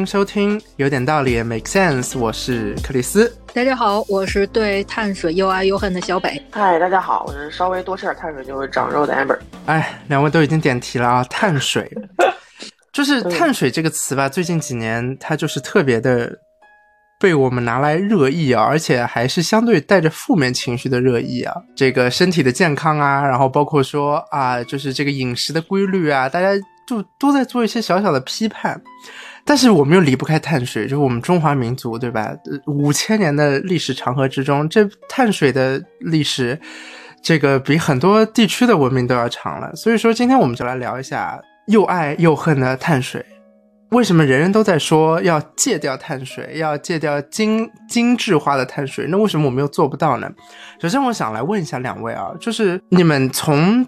[0.00, 3.30] 迎收听有点道理，Make Sense，我是克里斯。
[3.52, 6.42] 大家好，我是对碳水又爱又恨的小北。
[6.50, 9.38] 嗨，大家好，我是稍微多吃点碳水就会长肉的 Amber。
[9.66, 11.86] 哎，两位都已经点题了啊， 碳水，
[12.94, 16.38] 就是碳水这个词吧，最近几年它就是特别的
[17.20, 21.54] 被我们拿来热议啊，而且还是相对带着负面情绪的热议啊。
[21.76, 26.48] 这个身体的健康啊，然后包括说啊，就是这个饮食的规律啊，大家。
[26.88, 28.82] 就都在做一些小小的批判，
[29.44, 32.32] 但是我们又离不开碳水，就是我们中华民族，对吧？
[32.66, 36.58] 五千年的历史长河之中，这碳水的历史，
[37.22, 39.74] 这个比很多地区的文明都要长了。
[39.74, 43.24] 所以说，今天我们就来聊一下又爱又恨的碳水。
[43.90, 49.06] 为什么人人都在说要戒掉碳水，要戒掉精精致化的碳水？
[49.08, 50.30] 那为什么我们又做不到呢？
[50.80, 53.86] 首先，我想来问一下两位啊，就是你们从。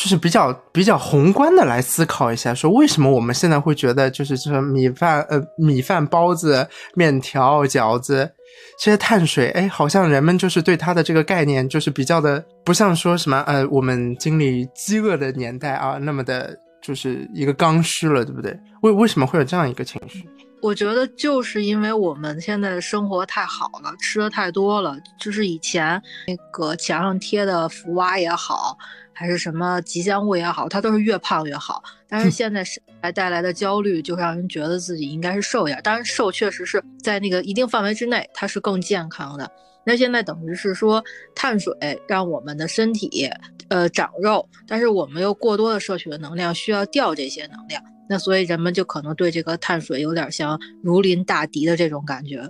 [0.00, 8.32] 就是比较比较宏观的来思考一下，说为什么我们现在会觉得就是这米饭呃米饭包子面条饺子
[8.78, 18.58] 这些碳水，哎，好像人们就是对它的这个概念就是比较的不像说什么呃我们经历饥饿的年代啊那么的就是一个刚需了，对不对？
[18.80, 20.26] 为为什么会有这样一个情绪？
[20.62, 28.78] 我觉得就是因为我们现在的生活太好了，吃的太多了，就是以前那个墙上贴的福娃也好。
[29.20, 31.82] 还是什么吉祥物也好，它都是越胖越好。
[32.08, 35.78] 但是现在是来带来的焦虑，就让人觉得自己应该是瘦一点。
[35.82, 39.46] 当然，瘦确实是在那个一定范围之内，它是更健康的。
[39.84, 41.04] 那现在等于是说，
[41.34, 41.74] 碳水
[42.08, 43.28] 让我们的身体
[43.68, 47.82] 呃长肉，但是我们又过多的摄取的能量，需要掉这些能量。
[48.08, 52.40] 那所以人们就可能对这个碳水有点像如临大敌的这种感觉。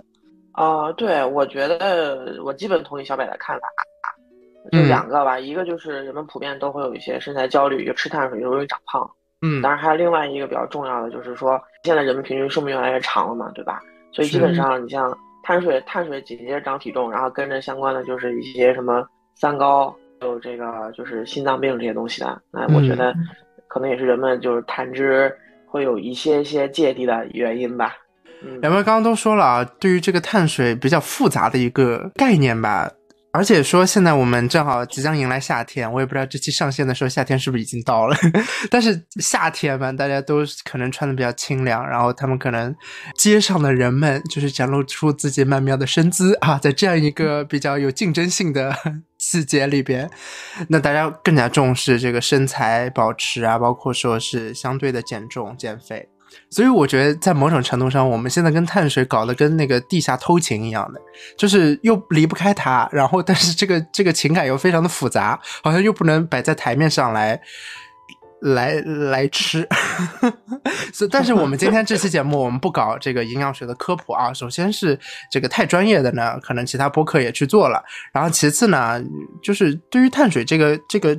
[0.53, 3.67] 啊，对，我觉得我基本同意小北的看法。
[4.71, 9.09] 就两个吧，一个就是人们普遍都会有一些身材焦虑，就吃碳水就容易长胖。
[9.41, 13.81] 嗯，当然还有另外一个比较重要的，就是说现在人们平均寿命越来越长了嘛，对吧？
[14.11, 19.03] 所以基本上你像碳水，碳水紧接着长体重，然后跟着相关的就是一些什么
[19.35, 22.39] 三高，有这个就是心脏病这些东西的。
[22.51, 23.15] 那我觉得
[23.67, 25.35] 可能也是人们就是谈之
[25.65, 27.95] 会有一些些芥蒂的原因吧。
[28.59, 32.91] 两位刚刚都说了啊，对于这个碳水比较复杂的一个概念吧。
[33.33, 38.17] 而且说，现在我们正好即将迎来夏天，我也不知道这期上线的时候夏天是不是已经到了。
[38.69, 42.75] 但是夏天嘛，大家都可能穿的比较清凉，然后他们可能
[43.15, 48.75] 街上的人们就是展露出自己曼妙的身姿啊，在这样一个比较有竞争性的
[49.17, 50.09] 季节里边，
[50.67, 56.09] 那大家更加重视这个身材保持啊，包括说是相对的减重减肥。
[56.49, 60.99] 所以我觉得，在某种程度上，我们现在跟碳水搞得跟那个地下偷情一样的，
[61.37, 67.39] 就是又离不开它，然后但是这个这个情感又非常的复杂，好像又不能摆在台面上来
[68.41, 69.67] 来来吃。
[70.91, 74.33] 所以，但是我们今天这期节目，我们不搞这个营养学的科普啊。
[74.33, 74.99] 首先是
[75.31, 77.83] 这个太专业的呢，可能其他播客也去做了。
[78.13, 79.01] 然后其次呢，
[79.41, 81.17] 就是对于碳水这个这个。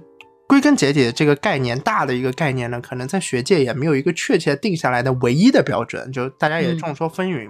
[0.53, 7.49] 归根结底的这个概念，大的一个概念呢，可能在学界也没有一个确切定下来的唯一的标准，就大家也众说纷纭。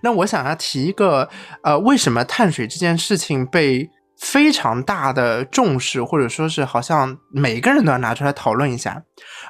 [0.00, 1.28] 那我想要提一个，
[1.62, 3.88] 呃，为什么碳水这件事情被
[4.18, 9.00] 非常大的重视，或者说是好像每个人都要拿出来讨论一下？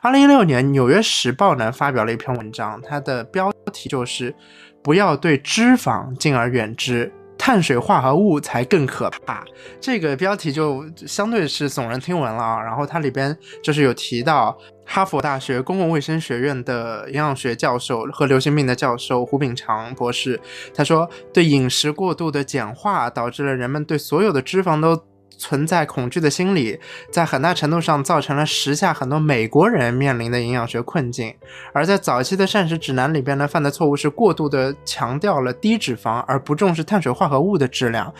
[0.03, 4.35] 二零一六年，《纽约时报》呢发表了一篇文章，它的标题就是
[4.85, 7.11] “不要对脂肪敬而远之”。
[7.45, 9.45] 碳水化合物才更可怕，
[9.81, 12.63] 这个标题就相对是耸人听闻了啊。
[12.63, 20.41] 然后它里边就是有提到哈佛大学公共卫生学院的营养学教授和流行病的教授胡炳长博士，
[20.73, 25.03] 他说，对饮食过度的简化导致了人们对所有的脂肪都。
[25.43, 26.79] 存在恐惧的心理，
[27.11, 31.35] 在很大程度上造成了时下很多美国人面临的营养学困境。
[31.73, 38.15] 而在早期的膳食指南里边呢，犯的错误是过度的强调了低脂肪，而不重视碳水化合物的质量，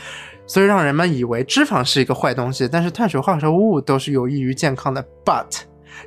[0.49, 5.05] 所以让人们以为脂肪是一个坏东西，但是碳水化合物都是有益于健康的。
[5.25, 5.61] But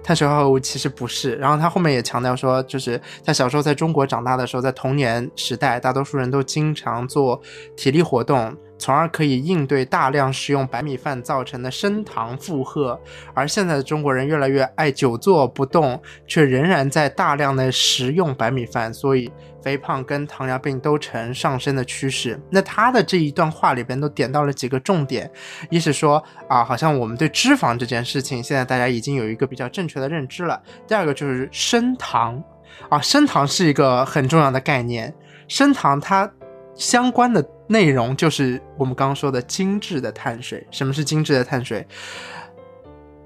[0.03, 1.35] 碳水化合物其实不是。
[1.35, 7.41] 然后他后面也强调说，就是他小时候在中国长大的时候，在童年时代，大多数人都经常做
[7.77, 8.53] 体力活动。
[8.77, 12.99] 从而可以应对大量食用白米饭造成的升糖负荷，
[13.33, 19.31] 而现在的中国人越来越爱久坐不动，却仍然在大量的食用白米饭，所以
[19.63, 22.39] 肥胖跟糖尿病都呈上升的趋势。
[22.51, 25.29] 那他的这一段话里边都点到了几个重点，
[25.69, 32.43] 一是说啊，好像我们对脂肪这件事情现在大家已经有一个比较正确的认知了；第二个就是升糖，
[32.89, 35.13] 啊，升糖是一个很重要的概念，
[35.47, 36.29] 升糖它
[36.75, 37.43] 相关的。
[37.67, 40.63] 内容就是我们刚刚说的精致的碳水。
[40.69, 41.83] 什么是精致的碳水？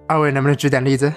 [0.07, 1.11] 二位能不能举点例子？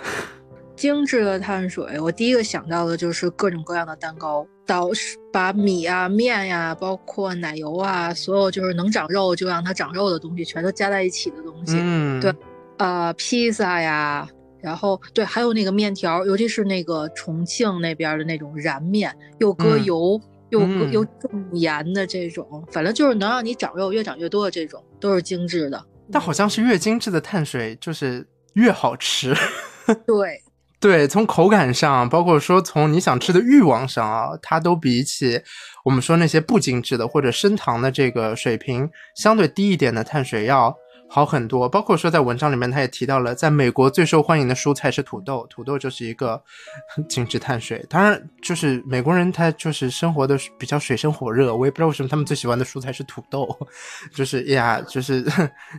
[0.75, 4.91] 精致的碳水，我第一个想到的就是各种各样的蛋糕，到
[5.33, 11.77] 把米啊、面呀，包括奶油啊，所有就是能长肉就让它长肉的东西，全都加在一起的东西。
[11.79, 12.35] 嗯，对，
[12.79, 14.29] 呃，披萨呀，
[14.61, 20.21] 然后对，还有那个面条，尤其是那个重庆那边的那种燃面，又搁油。
[20.53, 20.61] 又
[20.91, 25.85] 又重盐的这种，反正就是能让你长肉越长越多的这种，都是精致的。
[26.13, 29.35] 但好像是越精致的碳水就是越好吃。
[30.07, 30.43] 对
[30.79, 35.41] 对，从口感上，包括说从你想吃的欲望上啊，它都比起
[35.85, 40.77] 我们说那些不精致的或者升糖的这个水平相对低一点的碳水要。
[41.15, 46.43] 好很多，包括说在文章里面，他也提到了，在美国最受欢迎的蔬菜是土豆，土豆就是一个
[47.07, 47.85] 精致碳水。
[47.87, 53.47] 当然，就是美国人他就是生活的比较水深火热，我也不知道为什么他们最喜欢的蔬菜是土豆，
[54.15, 55.23] 就是呀，就是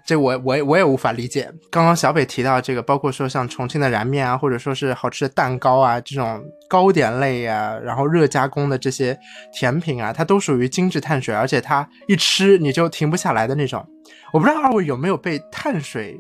[0.06, 1.51] 这我我也我也无法理解。
[1.71, 9.18] 刚刚小北提到这个，包括说像重庆的燃面啊，或者说是好吃的蛋糕啊，这种糕点类呀，然后热加工的这些
[9.51, 13.83] 甜品啊，它都属于精致碳水，而且它一吃你就停不下来的那种。
[14.31, 16.19] 我不知道二位有没有被碳水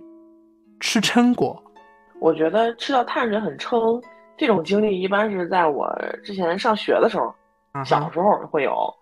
[0.79, 1.61] 吃撑过？
[2.19, 4.01] 我觉得吃到碳水很撑，
[4.37, 5.93] 这种经历一般是在我
[6.23, 7.33] 之前上学的时候，
[7.85, 8.93] 小时候会有。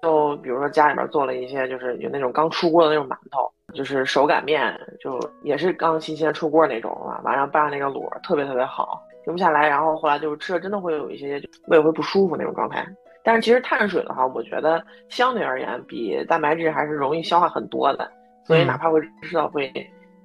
[0.00, 9.68] 就比如说家里边做了一些，就是有那种刚出锅的那种馒头，就是手擀面，就也是刚新鲜出锅那种啊，晚上拌那个卤，特别特别好，停不下来。
[9.68, 12.86] 然后后来就是吃了，真的会有一些胃会不舒服那种状态。
[13.24, 18.10] 但是其实碳水的话，我觉得相对而言比蛋白质还是容易消化很多的。
[18.44, 19.72] 所以哪怕会吃到会，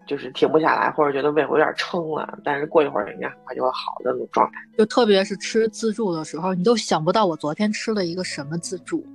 [0.07, 4.53] 就是停不下来，或者觉得胃口有点撑了，但是过一会儿应该很快就会好的那种状态。
[4.75, 9.05] 就特别是吃自助的时候，你都想不到我昨天吃了一个什么自助，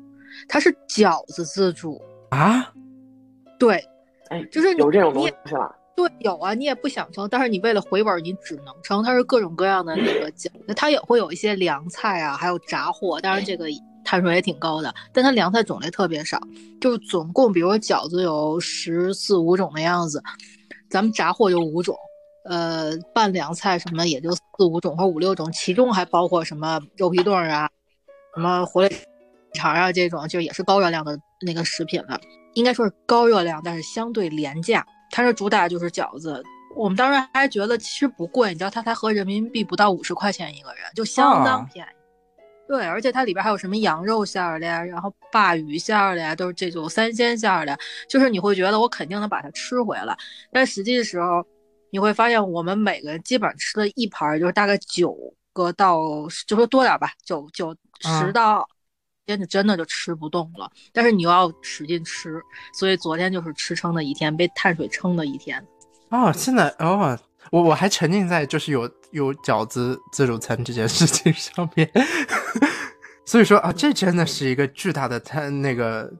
[0.48, 2.00] 它是饺子自助
[2.30, 2.72] 啊？
[3.58, 3.84] 对，
[4.28, 5.74] 哎，就是有这种东西了。
[6.08, 9.02] 对，有啊，你也不想撑，但是你为了回本，你只能撑。
[9.02, 13.66] 它是各种各样的那个饺，它也会有一些凉菜啊，还有炸货，当然这个。
[14.04, 16.38] 碳水也挺高的，但它凉菜种类特别少，
[16.80, 20.20] 就是总共，比如说饺子有十四五种的样子，
[20.90, 21.96] 咱们炸货就五种，
[22.44, 27.70] 呃，拌凉菜什么也就四五种或五六种，其中还包括什么肉皮冻啊，
[28.34, 28.98] 什么火腿
[29.54, 31.16] 肠啊这种，就也是高热量的
[31.46, 32.20] 那个食品了。
[32.54, 34.84] 应该说是高热量，但是相对廉价。
[35.12, 36.42] 它是主打就是饺子，
[36.74, 41.90] 我们当时还觉得其实不贵，你知道它才合人民币不到五十块钱一个人，就相当便宜。
[42.66, 47.78] 对，而且它里边还有什么羊肉馅儿的呀，然后鲅鱼馅儿的呀，都是这种三鲜馅儿的，
[48.08, 50.16] 就是你会觉得我肯定能把它吃回来，
[50.50, 51.44] 但实际的时候，
[51.90, 55.14] 你会发现我们每个人基本上吃了一盘，就是大概九
[55.52, 56.00] 个到，
[56.46, 58.66] 就说多点吧，九九十到，
[59.26, 60.70] 天就真的就吃不动了。
[60.92, 62.40] 但是你又要使劲吃，
[62.72, 65.64] 所以昨天就是吃撑的一天，被碳水撑的一天。
[66.10, 67.18] 哦，现在哦。
[67.50, 71.90] 我我还沉浸在就是有有饺子自助餐这件事情上面，
[73.26, 76.10] 所以说啊，这真的是一个巨大的碳那个，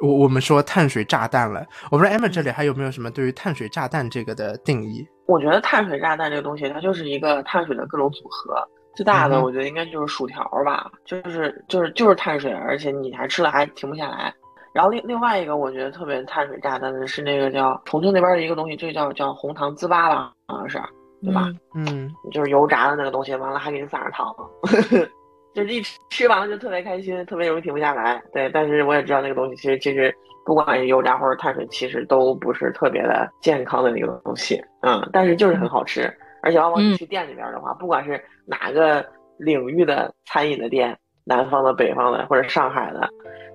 [0.00, 1.64] 我我们说碳水炸弹了。
[1.90, 5.06] 我不知道 Emma 这里还有没有什么对于碳水炸弹这个的定义？
[5.26, 8.56] 我觉得碳水炸弹这个东西，它就是一个碳水的各种组合。
[8.94, 14.32] 最大的我觉得应该就是薯条吧，就是就是就是碳水，而且你还吃了还停不下来。
[14.72, 20.78] 然后另另外一个我觉得特别碳水炸弹的是那个叫重庆那边的一个东西，这个叫叫红糖糍粑吧，好像是，
[21.22, 21.48] 对吧？
[21.74, 24.34] 嗯，就是油炸的那个东西，完了还给你撒上糖，
[25.54, 28.20] 就是一吃吃完了就特别开心，特别容易停不下来。
[28.32, 30.12] 对，但是我也知道那个东西其实其实
[30.44, 34.60] 不管是油炸或者碳水，其实都不是特别的健康的那个东西。
[34.80, 36.12] 嗯，但是就是很好吃，
[36.44, 39.04] 而且往往你去店里边的话，不管是哪个
[39.38, 43.08] 领域的餐饮的店，南方的、北方的或者上海的，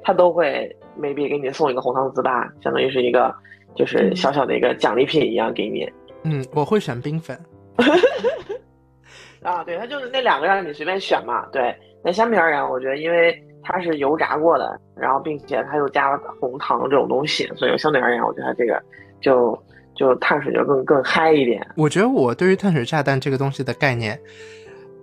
[0.03, 0.75] 他都会。
[1.00, 3.34] maybe 给你送一个红糖糍粑，相当于是一个
[3.74, 5.89] 就是小小的一个奖励品一样给你。
[6.24, 7.39] 嗯，我会选冰粉。
[9.41, 11.46] 啊，对，它就是那两个让你随便选嘛。
[11.53, 18.81] 对，那相比而言，我觉得因为它是油炸过的，然后并且它又加了红糖这种东西，所以相对而言，我觉得这个
[19.22, 19.58] 就
[20.00, 21.62] 就碳水就更更嗨一点。
[21.75, 24.18] 我觉得我对于碳水炸弹这个东西的概念，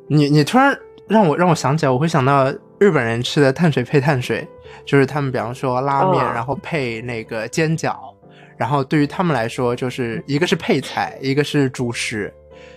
[0.08, 0.76] 你你突然
[1.06, 4.48] 让我让我想起来，我会想到日本人吃的碳水配碳水。
[4.84, 7.96] 就是他们，比方说拉面，然后配那个煎饺，
[8.56, 12.32] 然后对于他们来说，就是一个是配菜，一个是主食，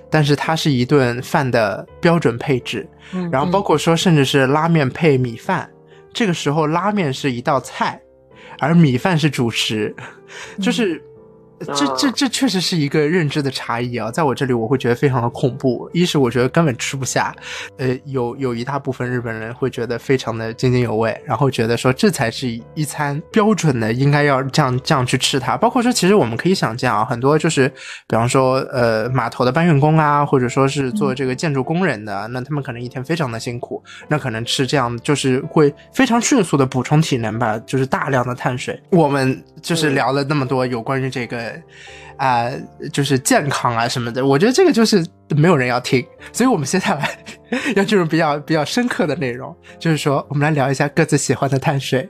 [0.10, 2.88] 但是它是一顿饭的标准配置。
[3.32, 5.70] 然后包括说，甚至是拉面配米饭，
[6.14, 8.00] 这个时候拉面是一道菜，
[8.60, 9.94] 而米饭是主食。
[10.62, 11.04] 就是
[11.60, 15.90] 这这这确实是一个认知的差异啊，在我这里我会觉得非常的恐怖。
[15.94, 17.36] 一是我觉得根本吃不下，
[17.78, 25.58] 呃，有有一大部分日本人会觉得非常的津津有味，然后觉得说这才是一餐标准的，应该要这样这样去吃它。
[25.58, 27.68] 包括说，其实我们可以想见啊，很多就是
[28.08, 38.82] 比方说呃码头的搬运工啊，或者说是做这个建筑工人的，那他们可能一天非常的辛苦，那可能吃这样就是会非常迅速的补充体能吧，就是大量的碳水。
[38.92, 41.49] 我们就是聊了那么多有关于这个。
[42.18, 42.52] 啊，
[42.92, 47.10] 就是健康啊什么的，我觉得这个就是没有人要听，所以我们接下来
[47.76, 52.08] 要进入比较比较深刻的内容，就是说我们来聊一下各自喜欢的碳水，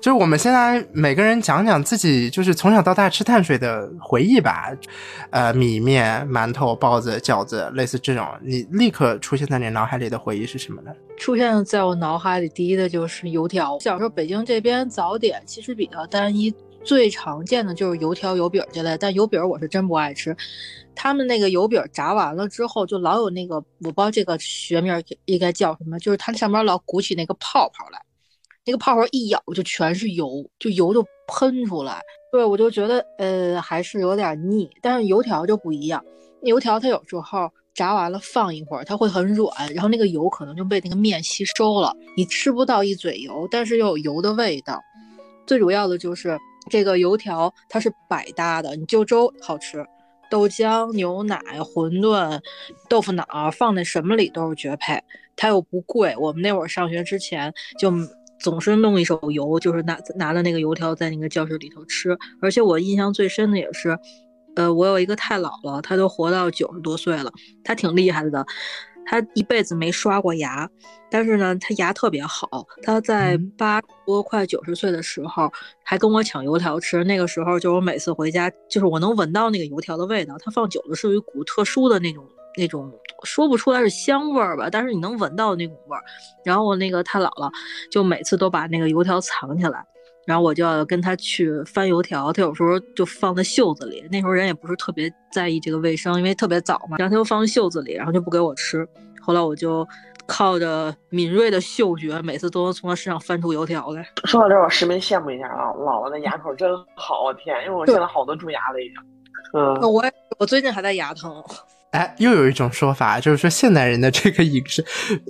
[0.00, 4.70] 就是我们现在每个人讲讲自己就是从小到大吃碳水的回忆吧，
[5.30, 10.90] 呃，米面、馒头、包子、饺子，类似这种，你立刻出现在你脑海里的回忆是什么呢？
[11.16, 13.78] 出现在我脑海里第一的就是油条。
[13.78, 16.54] 小时候北京这边早点其实比较单一。
[16.84, 20.36] 最常见的就是油条、油饼这类，但油饼我是真不爱吃。
[20.94, 27.98] 他们那个油饼炸完了之后，就老有那个，我不知道这个学名应该叫什么，就是它上面老鼓起那个泡泡来，
[28.64, 32.00] 那个泡泡一咬就全是油，就油就喷出来。
[32.30, 34.68] 对我就觉得呃还是有点腻。
[34.82, 36.04] 但是油条就不一样，
[36.42, 44.80] 油条它有时候炸完了放一会儿，它会很软，然后那个油可能就被那个面吸收了，你吃不到一嘴油，但是又有油的味道。
[45.46, 46.38] 最主要的就是。
[46.70, 49.84] 这个油条它是百搭的，你就粥好吃，
[50.30, 52.40] 豆浆、牛奶、馄饨、
[52.88, 55.02] 豆腐脑放在什么里都是绝配。
[55.36, 57.92] 它又不贵，我们那会儿上学之前就
[58.38, 62.16] 总是弄一手油，就是拿拿了那个油条在那个教室里头吃。
[62.40, 63.98] 而且我印象最深的也是，
[64.54, 67.32] 呃，我有一个太姥姥，她都活到九十多岁了，
[67.64, 68.46] 她挺厉害的。
[69.06, 70.68] 他一辈子没刷过牙，
[71.10, 72.66] 但是呢，他牙特别好。
[72.82, 75.50] 他在八多快九十岁的时候，
[75.82, 77.04] 还跟我抢油条吃。
[77.04, 80.36] 那个时候，就我每次回家，就是我能闻到那个油条的味道。
[80.38, 82.24] 他放久了，是有一股特殊的那种
[82.56, 82.90] 那种，
[83.24, 86.02] 说不出来是香味儿吧，但是你能闻到那股味儿。
[86.44, 87.50] 然后我那个他姥姥
[87.90, 89.84] 就每次都把那个油条藏起来。
[90.26, 94.02] 然后我就要跟他去翻油条，他有时候就放在袖子里。
[94.10, 96.96] 那时候人也不是特别在意这个卫生，因为特别早嘛。
[96.98, 98.88] 然后他就放袖子里，然后就不给我吃。
[99.20, 99.86] 后来我就
[100.26, 104.06] 靠着敏锐的嗅觉，每次都能从他身上翻出油条来。
[104.24, 107.54] 说到这儿，我十分羡慕一下啊，姥姥的牙口真好，我天！
[107.64, 108.96] 因为我现在好多蛀牙了已经。
[109.52, 110.02] 嗯，我
[110.38, 111.32] 我最近还在牙疼。
[111.90, 114.84] 哎，又有一种说法，就是说现代人的这个饮食，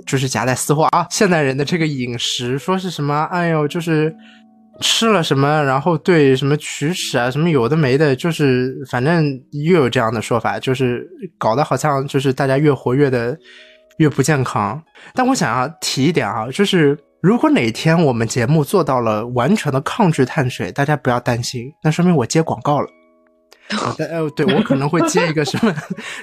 [0.06, 1.06] 就是夹带私货啊。
[1.10, 3.24] 现代人的这个饮食，说是什么？
[3.32, 4.14] 哎呦，就是。
[4.80, 13.38] 吃了什么，然后对什么龋齿啊，什么有的没的，就是反正又有这样的说法，就是搞得好像就是大家越活越的
[13.98, 14.82] 越不健康。
[15.14, 22.88] 但我想要提一点啊，就是如果哪天我们节目做到了完全的抗拒碳水，大家不要担心，那说明我接广告了。
[23.96, 25.74] 的呃，对我可能会接一个什么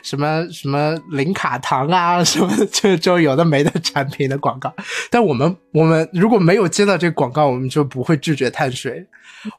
[0.04, 4.74] 什么什么零卡糖啊，什么就就有的没的产品的广告。
[5.10, 9.06] 但我们我们如果没有接到这个广告，我们就不会拒绝碳水。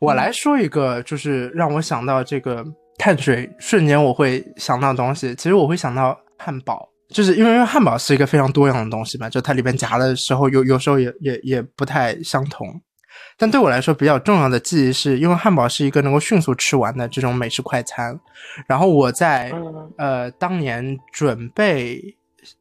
[0.00, 2.64] 我来说一个，就是让我想到这个
[2.98, 5.34] 碳水，瞬间我会想到东西。
[5.34, 12.80] 其实我会想到汉堡，就是因为因为汉堡是一个非常多样的东西嘛，就它里边夹的时候有有时候也也也不太相同。
[13.42, 18.16] 但对我来说比较重要的记忆是，因为汉堡是一个能够迅速吃完的这种美式快餐。
[18.68, 19.52] 然后我在
[19.98, 22.00] 呃当年准备，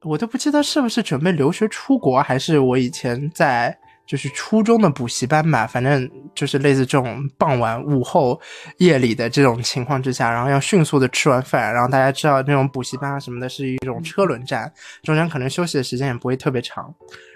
[0.01, 8.41] 我都不记得是不是准备留学出国，还是我以前在就是初中的补习班吧，反正就是类似这种傍晚、午后、
[8.77, 11.71] 夜里的这种情况之下，然后要迅速的吃完饭。
[11.71, 14.73] 然后大家知道那种补习班啊什么的，是一种车轮战，
[15.03, 16.91] 中间可能休息的时间也不会特别长。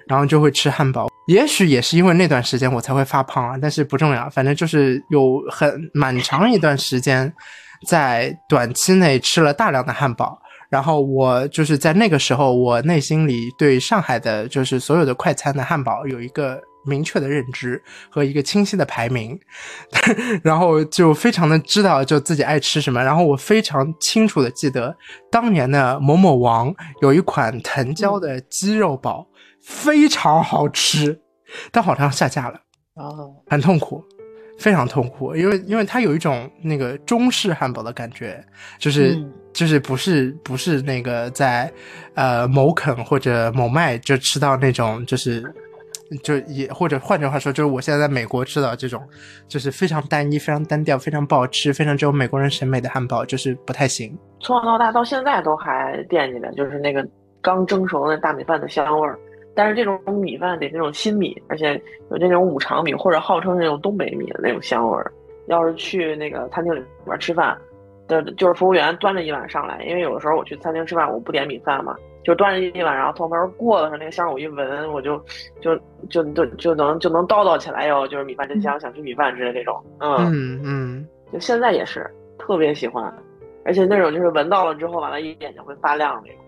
[0.08, 7.34] 然后就会吃汉堡，也许也是因为那段时间我才会发胖啊，但是不重要，反正就是有很蛮长一段时间，
[7.88, 10.40] 在短期内吃了大量的汉堡。
[10.70, 19.40] 然后我就是在那个时候，我内心里对上海的，就是所有的快餐的汉堡有一个明确的认知和一个清晰的排名，
[20.44, 23.04] 然后就非常的知道就自己爱吃什么。
[23.04, 24.96] 然后我非常清楚的记得，
[25.32, 29.28] 当年的某某王有一款藤椒的鸡肉堡。
[29.68, 31.20] 非常好吃，
[31.72, 32.60] 但好像下架了，
[32.94, 34.00] 哦，很痛苦，
[34.60, 38.46] 非常痛苦，因为因为它有一种那个中式汉堡的感觉，
[38.78, 39.20] 就是
[39.52, 41.72] 就是不是不是那个在
[42.14, 45.44] 呃某肯或者某麦就吃到那种就是
[46.24, 49.02] 就也或者换句话说就是我现在在美国吃到这种
[49.48, 54.18] 就是非常单一、非常单调、非常不好吃、非常只有美国人审美的汉堡，就是不太行。
[54.40, 57.06] 从小到大到现在都还惦记着，就是那个
[57.42, 59.18] 刚蒸熟的大米饭的香味儿。
[59.56, 61.82] 但是这种米饭得那种新米，而且
[62.12, 65.12] 有那种五常米或者号称那种东北米的那种香味儿。
[65.48, 67.58] 要是去那个餐厅里边吃饭，
[68.08, 71.96] 的就是服务员端着一碗上来，因为有的时候我去餐厅吃饭，我不点米饭嘛，
[72.26, 75.24] 就端着一碗，然后从门过的时候，那个香我一闻，我就
[75.62, 75.76] 就
[76.10, 79.80] 就就就能就能叨叨起来哟，就是米饭真香，想吃米饭之类这种。
[80.00, 83.14] 嗯嗯，就现在也是特别喜欢，
[83.64, 86.42] 而且那种就是闻到了之后，完了，一眼睛会发亮那种。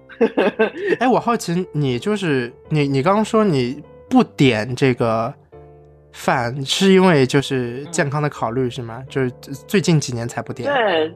[0.99, 5.31] 哎，我好奇你就是你，你刚刚说你不点这个
[6.11, 9.03] 饭，是因为就是健康的考虑是吗？
[9.07, 9.29] 就是
[9.67, 10.67] 最近几年才不点。
[10.73, 11.13] 对，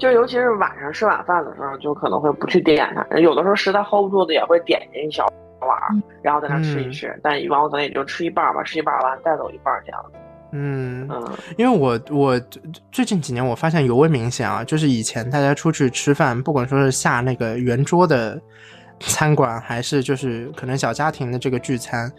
[0.00, 3.18] 就尤其是晚上吃晚饭的时候，就可能会不去点它。
[3.18, 5.24] 有的时候实在 hold 不住的，也会点一小
[5.60, 5.78] 碗，
[6.22, 7.16] 然后在那吃一吃。
[7.22, 10.18] 但一般我可能也就吃一半吧，吃一半完带走一半这样子。
[10.52, 11.08] 嗯
[11.56, 12.40] 因为我我
[12.90, 18.40] 最近几年我发现尤为明显啊，就是以前大家出去吃饭，不管说是下那个圆桌的
[18.98, 22.10] 餐馆，还是就是可能小家庭的这个聚餐，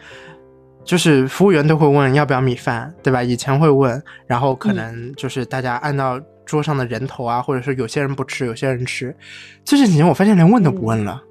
[0.86, 3.22] 就是服务员都会问要不要米饭，对吧？
[3.22, 6.18] 以前会问，然后可能就是大家按照
[6.52, 9.16] 桌上的人头啊，或者是有些人不吃，有些人吃。
[9.64, 11.24] 就是你我发现连问都不问了，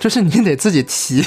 [0.00, 1.22] 就是你得自己提。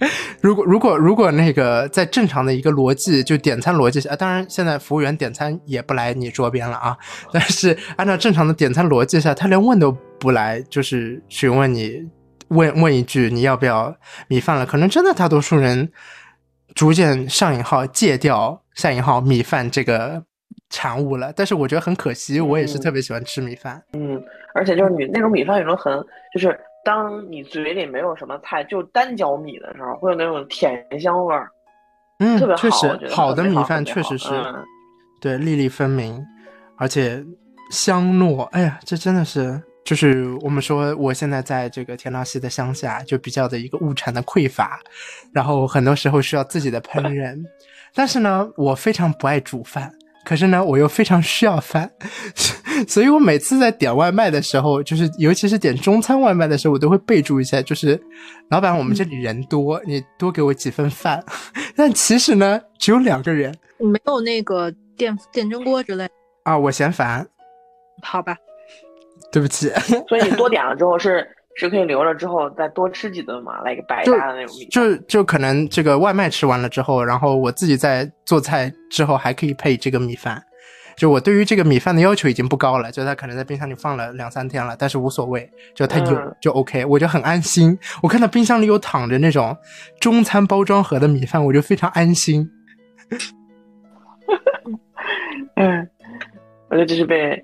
[0.40, 6.96] 如果如果如果那个在正常的一个逻辑，就点餐逻辑下，当然现在服务员点餐也不来你桌边了啊。
[7.30, 12.02] 但是按照正常的点餐逻辑下，他连问都不来，就是询问你
[12.48, 13.94] 问问一句你要不要
[14.28, 14.64] 米饭了。
[14.64, 15.92] 可能真的大多数人
[16.74, 20.24] 逐渐上引号戒掉下引号米饭这个
[20.72, 21.32] 产物了。
[21.36, 23.80] 但是我觉得很可惜，我也是特别喜欢吃米饭。
[23.92, 24.20] 嗯，
[24.54, 26.58] 而且就是你那种米饭有种很就是。
[26.84, 31.48] 当你嘴里没有什么菜，就单嚼米的时候，会有那种甜香味儿，
[32.18, 32.60] 嗯，特别好。
[32.60, 34.30] 确实，好的米饭确实是，
[35.20, 36.20] 对，粒粒分明，
[36.76, 37.24] 而且
[37.70, 38.42] 香糯。
[38.46, 44.80] 哎呀，这真的是，就是我们说，我现在在这个田纳西的乡下，就比较的一个物产的匮乏，
[45.32, 47.40] 然后很多时候需要自己的烹饪，
[47.94, 49.94] 但是呢，我非常不爱煮饭。
[50.24, 51.90] 可是呢，我又非常需要饭，
[52.86, 58.00] 所以我每次在点外卖的时候，就是尤其是点中餐外卖的时候，我都会备注一下，就是
[58.50, 61.24] 老板，我们这里人多，你多给我几份饭。
[61.76, 66.08] 但其实呢，只有两个人，没有那个电电蒸锅之类
[66.44, 67.26] 啊，我嫌烦。
[68.02, 68.36] 好吧，
[69.32, 69.70] 对不起。
[70.08, 71.26] 所以你多点了之后是。
[71.54, 74.64] 是可以留着之后再多吃几顿嘛，来个百搭的那种米。
[74.66, 80.42] 就就可能这个外卖吃完了之后，然后我自己在做菜之后还可以配这个米饭。
[80.94, 87.76] 就我对于这个米饭的要求已经不高了，就它可能在冰箱里放了两三天了，但是无所谓，就它有就 OK，我就很安心。
[88.02, 89.56] 我看到冰箱里有躺着那种
[90.00, 92.48] 中餐包装盒的米饭，我就非常安心。
[95.56, 95.88] 嗯，
[96.68, 97.42] 我觉得这是被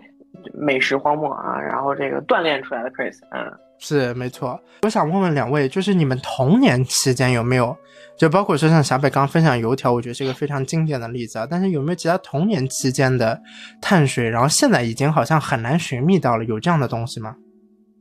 [0.52, 3.50] 美食荒漠啊，然后这个锻炼出来的 Chris，嗯。
[3.78, 7.76] 是没错，我想问问两位，就是你们童年期间有没有，
[8.18, 11.46] 就包括说像小北刚分享油条，我觉得是一个非常经典的例子啊。
[11.48, 13.40] 但是有没有其他童年期间的
[13.80, 17.36] 碳水，然后现在已经好像很难寻觅到了，有这样的东西吗？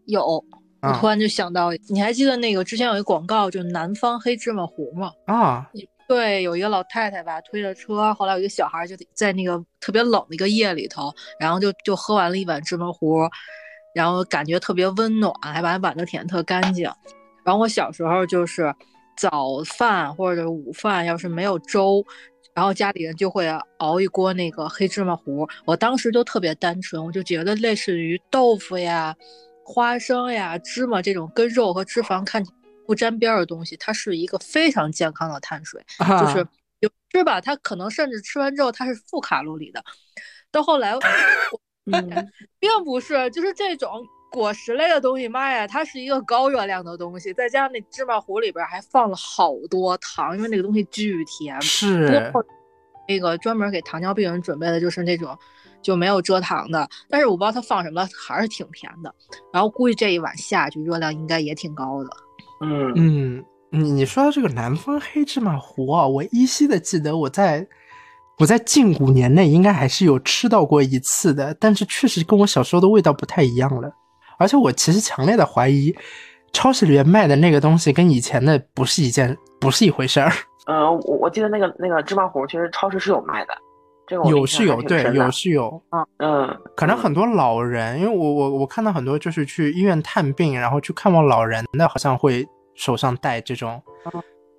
[0.05, 0.25] 有，
[0.81, 5.11] 我突然就想到，你还记得那个之前有一个广告，就南方黑芝麻糊吗？
[5.25, 5.69] 啊，
[6.07, 13.29] 对，有一个老太太吧，推着车，后来有一个小孩就在那个特别冷的一个夜里头，然后就就喝完了一碗芝麻糊。
[13.93, 16.85] 然后感觉特别温暖，还把碗都舔特干净。
[17.43, 18.73] 然后我小时候就是
[19.15, 22.05] 早饭或者午饭，要是没有粥，
[22.53, 23.47] 然后家里人就会
[23.77, 25.47] 熬一锅那个黑芝麻糊。
[25.65, 29.15] 我当时就特别单纯，我就觉得类似于豆腐呀、
[29.63, 35.81] 花生呀、芝麻这种跟肉和脂肪看起来不沾边的东西，它是一个非常健康的碳水，
[36.19, 36.45] 就是
[36.81, 39.83] 有吃吧，它可能甚至吃完之后它是负卡路里的。
[40.51, 40.93] 到后来。
[42.59, 51.61] 并不是，就是这种果实类的东西，妈呀，它是一个高热量的东西，再加上那芝麻糊里边还放了好多糖，因为那个东西巨甜。
[51.61, 52.31] 是。
[53.09, 55.33] 那个专门给糖尿病人准备的就是那种
[55.81, 59.15] 就没有蔗糖的，但是我不知道它放什么，还是挺甜的。
[59.53, 62.09] 然后估计这一碗下去热量应该也挺高的。
[62.59, 67.65] 嗯嗯，你你说的这个南方黑芝麻糊啊，我依稀的记得我在。
[68.39, 73.91] 我在近五年内应该还是有吃到过一次的，但是确实跟我小时候的味道不太一样了。
[74.37, 75.95] 而且我其实强烈的怀疑，
[76.53, 80.31] 超市里面卖的那个东西跟以前的不是一件，不是一回事儿。
[80.67, 83.53] 嗯，我我记得那个那个芝麻糊，其实超市是有卖的。
[84.05, 85.81] 这个有是有，对，有是有。
[85.91, 93.81] 嗯嗯，可能很多老人，因为我我我看到很多就是去医院探病，然后去看望老人的，好像会手上戴这种。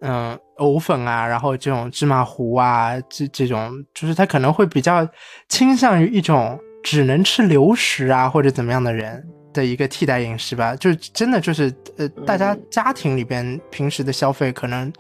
[0.01, 5.09] 嗯，藕粉啊，然后这种芝麻糊啊，这这种就是他可能会比较
[5.49, 10.77] 倾向于一种只能吃流食啊或者怎么样的人的一个替代饮食吧。
[10.77, 14.93] 就真的就是呃，大家家庭里边平时的消费可能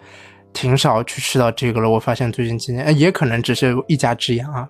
[0.52, 1.88] 挺少去吃到这个了。
[1.88, 4.68] 我发现最近几年，也可能只是一家之言啊。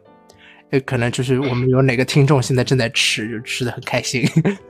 [0.71, 4.23] 也，可能就是我们有哪个听众现在正在吃，就吃的很开心。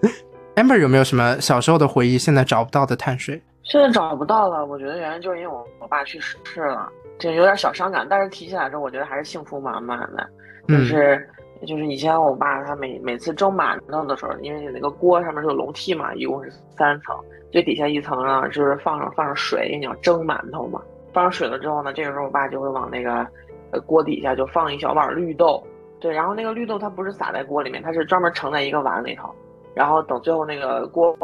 [0.55, 3.43] Amber 有没有什么小时候的回忆，现在找不到的碳水？
[3.63, 8.07] 现在找不到了，我觉得原因就是因为我我爸去世了，就有点小伤感。
[8.09, 10.27] 但是提起来之后，我觉得还是幸福满满的。
[10.69, 11.29] 就是
[11.67, 17.17] 就是以前我爸他每每次蒸馒头的时候，因为那个锅上面是有笼屉嘛，一共是三层，
[17.51, 20.81] 最底下一层呢就是放上放上水，因为你要蒸馒头嘛。
[21.13, 23.27] 放上水了之后呢，这个时候我爸就会往那个
[23.73, 25.63] 呃锅底下就放一小碗绿豆，
[26.01, 29.35] 对，然后那个绿豆它不是撒在锅里面，它是专门盛在一个碗里头，
[29.79, 31.17] 然后等最后那个锅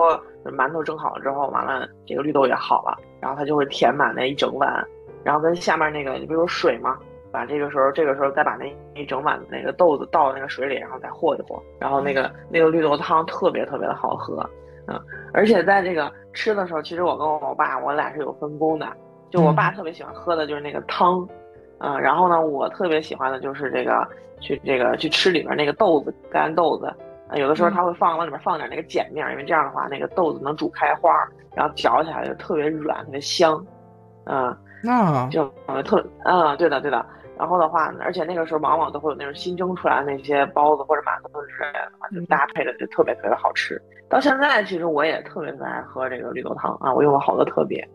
[0.45, 4.73] 馒头蒸好了之后，完了这个绿豆也好了，然后它就会填满那一整碗，
[5.25, 6.97] 然后跟下面那个你不有水吗，
[7.33, 14.49] 把这个时候这个时候再把那一整碗的那个豆子倒那个水里，然后再和一和，然后那个那个绿豆汤特别特别的好喝，
[14.87, 14.97] 嗯，
[15.33, 18.87] 而且在这个吃的时候，其实我跟我爸我俩是有分工的。
[19.31, 21.29] 就我爸特别喜欢喝的就是那个汤，
[21.79, 24.07] 嗯，然后呢，我特别喜欢的就是这个
[24.38, 26.87] 去这个去吃里面那个豆子干豆子，
[27.37, 31.11] 有的时候他会放往里面放点那个碱面，因为这样的话那个豆子能煮开花，
[31.55, 33.64] 然后嚼起来就特别软特别香，
[34.25, 35.49] 嗯，那就
[35.85, 37.05] 特嗯对的对的，
[37.38, 43.81] 然后的话，而且那个时候往往都会有那种新蒸出来的那些包子或者馒头之类的，就搭配的就特别特别好吃。
[44.09, 47.87] 到现在其实我也特别特别爱喝这个绿豆汤啊，我用了好多特别。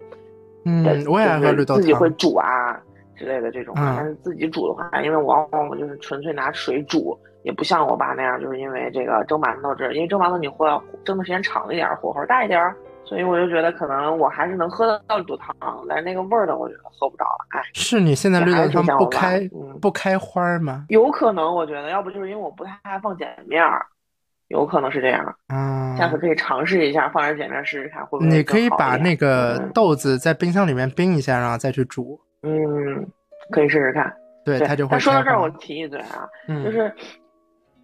[0.66, 1.82] 嗯，我也爱喝绿豆汤。
[1.82, 2.78] 自己会煮啊
[3.16, 12.74] 之类的这种，但是自己煮的话，因为往往我就是纯粹拿水煮，也不像我爸那样，就是因为这个蒸馒头这，因为蒸馒头你会要蒸的时间长一点，火候大一点，
[13.04, 15.56] 所以我就觉得可能我还是能喝得到绿豆汤，
[15.88, 17.46] 但是那个味儿的我觉得喝不着了。
[17.52, 19.50] 哎，是你现在绿豆汤不开
[19.82, 20.86] 不开花吗？
[20.90, 23.86] 有可能，我觉得要不就是因为我不太爱放碱面儿。
[24.50, 32.20] 有可能是这样，嗯，下次可以尝试一下，放点碱面试试看会不会你可以把那个豆子在冰箱里面冰一下，然后再去煮。
[32.42, 33.08] 嗯，
[33.52, 34.12] 可以试试看。
[34.44, 34.98] 对，它就会。
[34.98, 36.92] 说到这儿，我提一嘴啊，就是，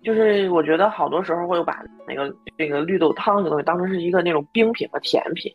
[0.06, 5.52] 就是我觉得好多时候会把那个那个绿豆汤这个东西当成是一个那种冰品和甜品，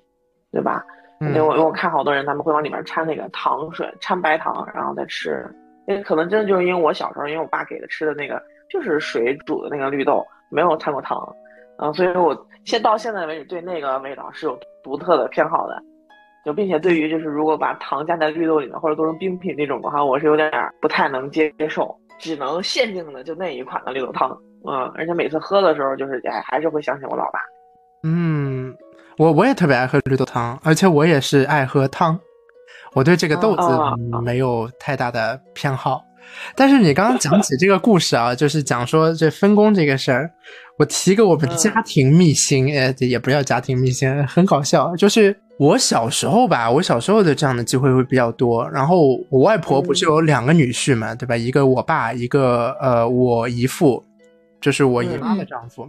[0.53, 0.85] 对吧？
[1.21, 5.47] 因为我我看好多人他们会往里面掺那个糖水，掺白糖，然后再吃。
[5.87, 10.27] 那可能真的就是因为我小时候，因为我爸给的吃的那个就是水煮的那个绿豆。
[10.53, 11.33] 没有掺过糖，
[11.79, 15.81] 嗯，所以我现到现在为止对那个味道是有独特的偏好的，
[16.45, 24.31] 就并且对于就是如果把糖加在绿豆里面或者做成冰品那种的话，我是有点不太能接受，只能限定的就那一款的绿豆汤，
[24.69, 27.41] 嗯，而且每次喝的时候就是哎还是会想起我老爸。
[28.03, 28.75] 嗯，
[29.19, 32.19] 我我也特别爱喝绿豆汤，而且我也是爱喝汤，
[32.95, 33.63] 我对这个豆子
[34.23, 36.03] 没有太大的偏好。
[36.55, 40.31] 但是你刚刚讲起这个故事啊，就是讲说这分工这个事儿，
[40.81, 44.97] 我提个我们家庭秘辛，哎，也不叫家庭秘辛，很搞笑。
[44.97, 48.67] 就是我小时候吧，我小时候的这样的机会会比较多。
[48.71, 51.37] 然后我外婆不是有两个女婿嘛，对吧？
[51.37, 54.03] 一个我爸，一个呃我姨父，
[54.59, 55.87] 就是我姨妈的丈夫。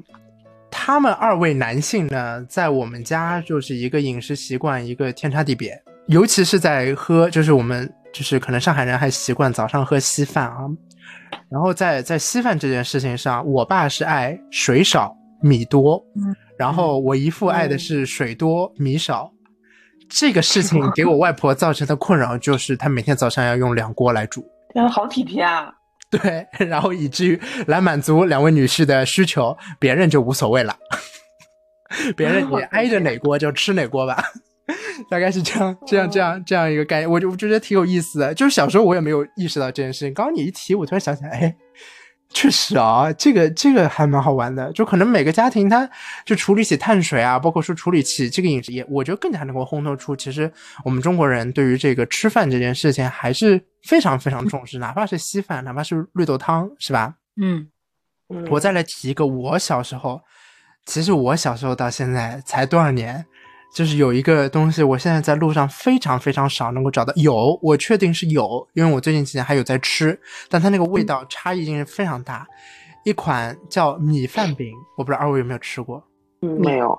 [0.69, 7.89] 他们二位男性呢，在我们家就是一个饮食习惯一个天差地别，尤其是在喝，就是我们。
[8.13, 10.67] 就是可能上海人还习惯早上喝稀饭啊，
[11.49, 16.03] 然后在在稀饭这件事情上，我爸是爱水少米多，
[16.57, 19.31] 然后我姨父爱的是水多米少。
[20.09, 24.45] 这个事情 给我外婆造成的困扰就是，她每天早上要用两锅来煮。
[24.75, 25.73] 呀，好体贴啊！
[26.09, 30.75] 对，然后以至于来满足两位女士的需求，别人就无所谓了，
[32.17, 34.21] 别人你 挨着哪锅就吃哪锅吧。
[35.09, 38.33] 大概是这样，这样，这样，这样一个概念，我就我觉得挺有意思的。
[38.33, 41.55] 就是小时候我也没有意识到这件事情，刚刚你一提，我突然想起来，哎，
[42.29, 44.71] 确实啊，这个这个还蛮好玩的。
[44.71, 45.89] 就可能每个家庭，他
[46.25, 50.51] 就处理起碳水啊，包括说处理起这个饮食，也我觉得更加能够烘托出，其实
[50.85, 57.15] 我们中国人对于这个吃饭这件事情还是非常非常重视，哪怕是稀饭，哪怕是绿豆汤，是吧？
[57.41, 57.67] 嗯，
[58.49, 60.21] 我再来提一个，我小时候，
[60.85, 63.25] 其实我小时候到现在才多少年？
[63.73, 67.13] 就是有一个东西，我现在在路上非常非常少能够找到。
[67.15, 72.45] 有，我确定是有，因为我最近几年还有在吃，但它那个味道差异性是非常大。
[73.05, 76.03] 一款叫米饭饼，我不知道二位有没有吃过？
[76.41, 76.97] 没有。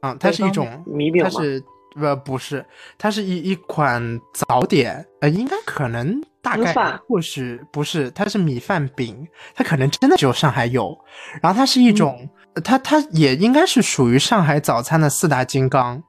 [0.00, 1.62] 啊，它是一种米饼它是
[1.94, 2.64] 呃不是，
[2.98, 5.06] 它是一一款早点。
[5.20, 6.74] 呃，应该可能大概
[7.06, 10.98] 或许不是，它是米饭饼，它可能真的只有上海有。
[11.40, 12.28] 然后它是一种。
[12.64, 16.02] 它它也应该是属于上海早餐的四大金刚，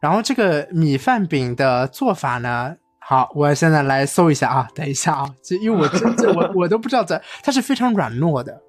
[0.00, 8.60] 然后这个米饭饼的做法呢，好，我现在来搜一下啊，等一下啊，这因为我真这我我都不知道在它是非常软糯的，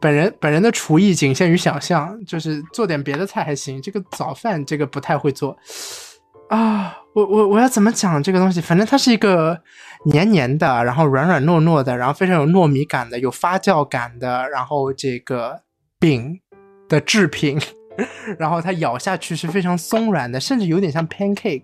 [0.00, 5.56] 本人本人的厨艺仅限于想象，就是做点别的菜还行，这个早饭这个不太会做，
[6.48, 8.60] 啊，我我我要怎么讲这个东西？
[8.60, 9.60] 反正它是一个
[10.06, 15.62] 黏黏的，然后软软糯糯的，然后非常有糯米感的，有发酵感的，然后这个
[15.98, 16.40] 饼
[16.90, 17.58] 的制品，
[18.38, 21.62] 然后它咬下去是非常松软的，甚至有点像 pancake，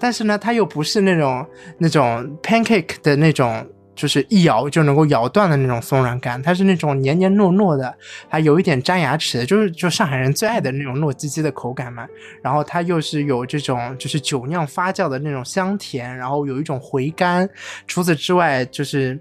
[0.00, 1.46] 但是呢，它又不是那种
[1.78, 3.64] 那种 pancake 的那种。
[3.96, 7.94] 就是一咬就能够咬断的那种松软感，它是那种黏黏糯糯的，
[8.28, 12.04] 还有一点粘牙齿的，就是就上海人最爱的那种糯叽叽的口感嘛。
[12.42, 17.48] 然后它又是有这种就是酒酿发酵的那种香甜，然后有一种回甘。
[17.86, 19.16] 除此之外，就是。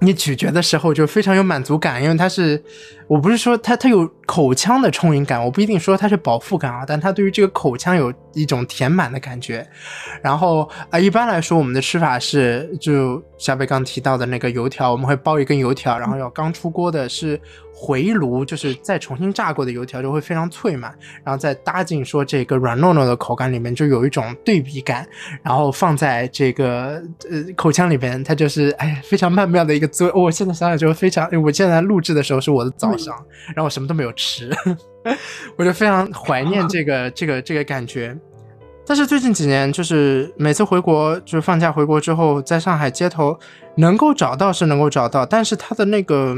[0.00, 2.62] 你咀嚼的时候就非常有满足感，因为它是，
[3.08, 9.66] 我不是说它它有口腔的充盈感，我不一定说它是饱腹感啊，但它对于这个口腔有一种填满的感觉。
[10.22, 17.40] 然后啊，一般来说我们的吃法是，就小北刚提到的那个油条，我们会包一根油条，然后要刚出锅的是。
[17.78, 20.90] 回炉就是再重新炸过的油条就会非常脆嘛，
[21.22, 25.06] 然后再搭进说这个软糯糯的口感里面，就有一种对比感，
[25.42, 30.12] 然后放在这个呃口腔里边，它就是哎非常曼妙的一个滋味。
[30.14, 33.14] 我现在想想就非常，我现在录制的时候是我的早上，
[33.48, 34.50] 然后我什么都没有吃，
[35.58, 38.16] 我就非常怀念这个这个这个感觉。
[38.86, 43.38] 但是最近几年，就是每次回国就是放假回国之后，在上海街头
[43.76, 46.34] 能够找到是能够找到，但是它的那个。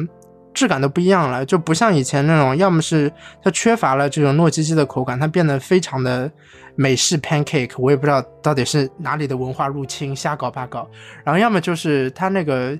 [0.54, 6.30] 质感都不一样了，就不像以前那种，要么是它缺乏了这种糯叽叽的口感，它变得非常的
[6.74, 10.88] 美式 pancake，我也不知道到底是哪里的文化入侵，瞎搞八搞。
[11.24, 12.76] 然后要么就是它那个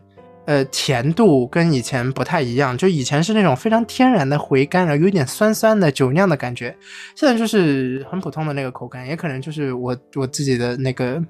[0.46, 6.76] 呃甜度跟以前不太一样，就以前是那种非常天然的回甘，然后有点酸酸的酒酿的感觉，
[7.14, 11.22] 现在就是很普通的那个口感，也可能就是我我自己的那个。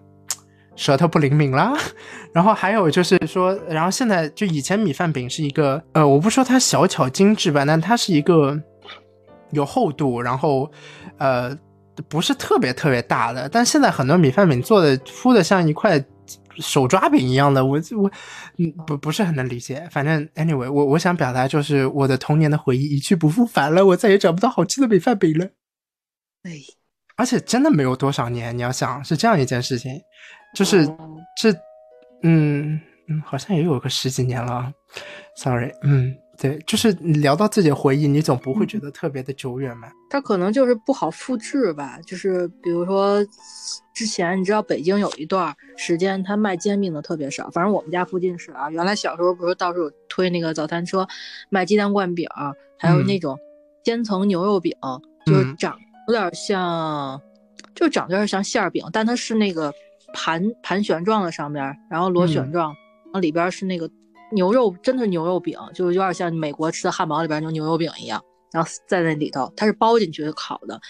[0.79, 1.77] 舌头不灵敏啦，
[2.33, 8.57] 然后还有就是说，然后现在就以前米饭饼是一个，呃，我不说它小巧精致吧，但它是一个
[9.51, 10.71] 有厚度，然后
[11.19, 11.59] 呃
[12.09, 16.03] 不是特别特别大的，但现在很多米饭饼做的铺的像一块
[16.59, 18.11] 手抓饼一样的，我我
[18.59, 19.89] 嗯不不是很能理解。
[19.91, 25.47] 反正 anyway，我我想表达就是我的童年的回忆一去不复返了，我再也找不到好吃的米饭饼了。
[26.45, 26.53] 哎，
[27.19, 30.01] 而且真的没有多少年，你要想是这样一件事情。
[30.55, 30.87] 就是
[31.37, 31.53] 这，
[32.23, 34.73] 嗯嗯，好像也有个十几年了
[35.37, 39.89] ，sorry，嗯，对，就是聊到自己的回忆，你总不会觉得特别的久远嘛？
[40.09, 43.23] 它可能就是不好复制吧，就是比如说
[43.95, 51.07] 之前你知道北京有一段时间，他卖煎饼的特别少，反正我们家附近是啊，原来小时候不是到处有推那个早餐车
[51.51, 52.27] 卖鸡蛋灌饼，
[52.79, 53.39] 还有那种
[53.85, 54.73] 千层牛肉饼，
[55.27, 55.79] 就是长
[56.09, 57.21] 有点像，
[57.75, 59.73] 就长得有点像馅儿饼，但它是那个。
[60.15, 62.69] 盘盘旋状的上面，然后螺旋状，
[63.05, 63.89] 然后里边是那个
[64.33, 68.19] 牛肉，真的是牛肉饼，就有点像美国吃的汉堡里边那种牛肉饼一样，
[68.51, 70.81] 然后在那里头，它是包进去烤的。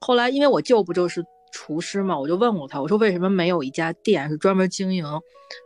[0.00, 5.02] 后来因为我舅不就是厨师嘛，我就问过他，我说为什么没有一家店是专门经营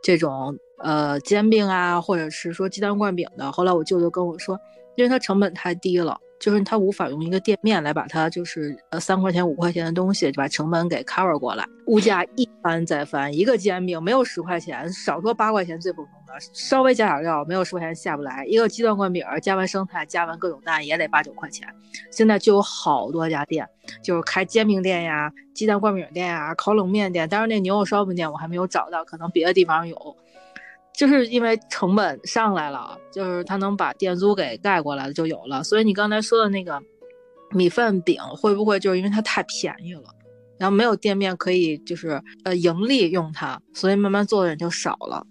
[0.01, 3.51] 这种呃煎饼啊，或者是说鸡蛋灌饼的？
[3.51, 4.57] 后来我舅舅跟我说，
[4.95, 6.17] 因为它成本太低了。
[6.39, 18.45] 就是他无法用一个店面来把它，就是呃三块钱五块钱的东西就把成本给 cover 过来，物价一翻再翻，一个煎饼没有十块钱，少说八块钱最普通的，稍微加点料没有十块钱下不来。
[18.47, 21.67] 一个鸡蛋灌饼加完生菜加完各种蛋也得八九块钱。
[22.11, 23.67] 现在就有好多家店，
[24.03, 30.17] 就是开煎饼店呀、鸡蛋灌饼店呀、烤冷面店，但是那牛肉烧饼店我还没有找到，可能别的地方有。
[30.97, 35.63] 就是因为成本上来了，就是他能把店租给盖过来就有了。
[35.63, 36.81] 所以你刚才说的那个
[37.51, 40.05] 米饭饼，会不会就是因为它太便宜了，
[40.59, 45.23] 然后没有店面可以就是呃盈利用它，所以慢慢做的人就少了。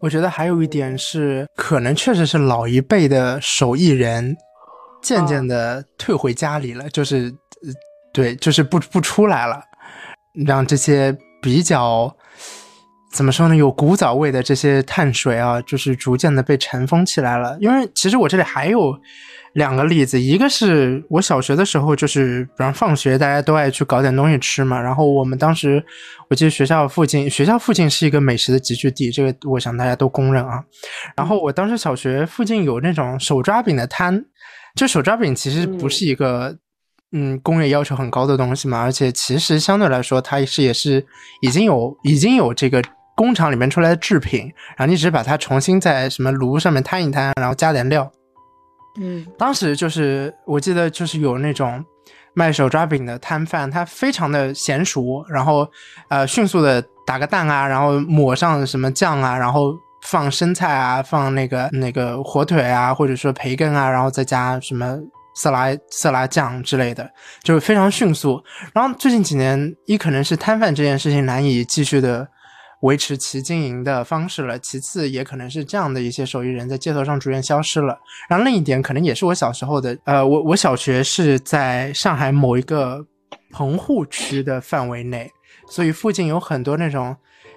[0.00, 4.36] 我觉得还有一点是，可能确实是老一辈的手艺人
[5.02, 7.32] 渐渐的退回家里了，就是
[8.12, 9.62] 对，就是不不出来了，
[10.46, 12.12] 让这些比较。
[13.12, 13.56] 怎么说呢？
[13.56, 17.58] 有古早味的这些碳水啊，就是逐渐的被尘封起来了。
[17.60, 18.96] 因为其实我这里还有
[19.54, 24.80] 两个例子，一个是我小学的时候，就是比方放学大家都爱去搞点东西吃嘛。
[24.80, 25.84] 然后我们当时，
[26.28, 30.62] 我记得学校附近，学校附近是一个美食的集聚地，这个我想大家都公认啊。
[31.16, 34.24] 然后我当时小学附近有那种手抓饼的摊，
[34.76, 36.56] 这手抓饼其实不是一个。
[37.12, 41.04] 嗯，工业要求很高的东西嘛，而且其实相对来说，它是也是
[41.40, 42.80] 已经有已经有这个
[43.20, 48.10] 工厂里面出来的制品，然后你只是把它重新在什么炉上面摊一摊，然后加点料。
[48.98, 51.84] 嗯，当时就是我记得就是有那种
[52.32, 55.68] 卖手抓饼的摊贩，他非常的娴熟，然后
[56.08, 59.74] 呃迅速的打个蛋啊，然后抹上什么酱啊，然后
[60.06, 64.98] 放生菜啊，放那个那个火腿啊，或者说培根啊，然后再加什么。
[65.32, 67.08] 色拉色拉酱之类的，
[67.44, 68.42] 就是非常迅速。
[68.74, 72.26] 然后最近几年，一可能是摊贩这件事情难以继续的
[72.80, 77.98] 维持其经营的方式了，其次也可能是这样的一些手艺人在街头上逐渐消失了。
[78.28, 83.06] 然后另一点可能也是我小时候的，呃，我我小学是在上海某一个
[83.50, 85.30] 棚户区的范围内，
[85.68, 87.16] 所以附近有很多那种。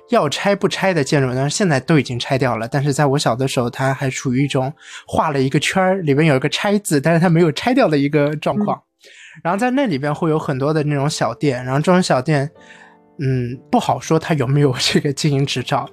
[0.10, 2.68] 要拆不拆的建筑，但是现在都已经拆掉了。
[2.68, 4.72] 但是在我小的时候，它还处于一种
[5.08, 8.80] 画了一个圈儿，里边有一个拆字，但是它没有拆掉的一个状况。
[9.42, 12.52] 然后在那里边会有很多的那种小店，然后这种小店，
[13.20, 15.90] 嗯，不好说它有没有 这个经营执照，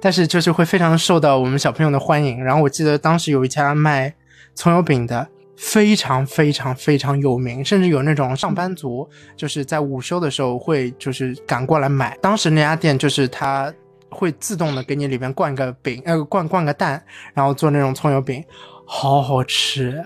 [0.00, 2.42] 但是就是会非常受到我们小朋友的欢迎。
[2.42, 4.14] 然后我记得当时有一家卖
[4.54, 5.28] 葱油饼的。
[5.54, 12.18] 非常非常非常有名，甚至有那种上班族，就是在午休的时候会就是赶过来买。
[12.20, 13.72] 当时那家店就是它
[14.08, 17.00] 会自动的给你里面灌个饼，呃，灌灌个蛋，
[17.32, 18.42] 然后做那种葱油饼，
[18.84, 20.04] 好好吃，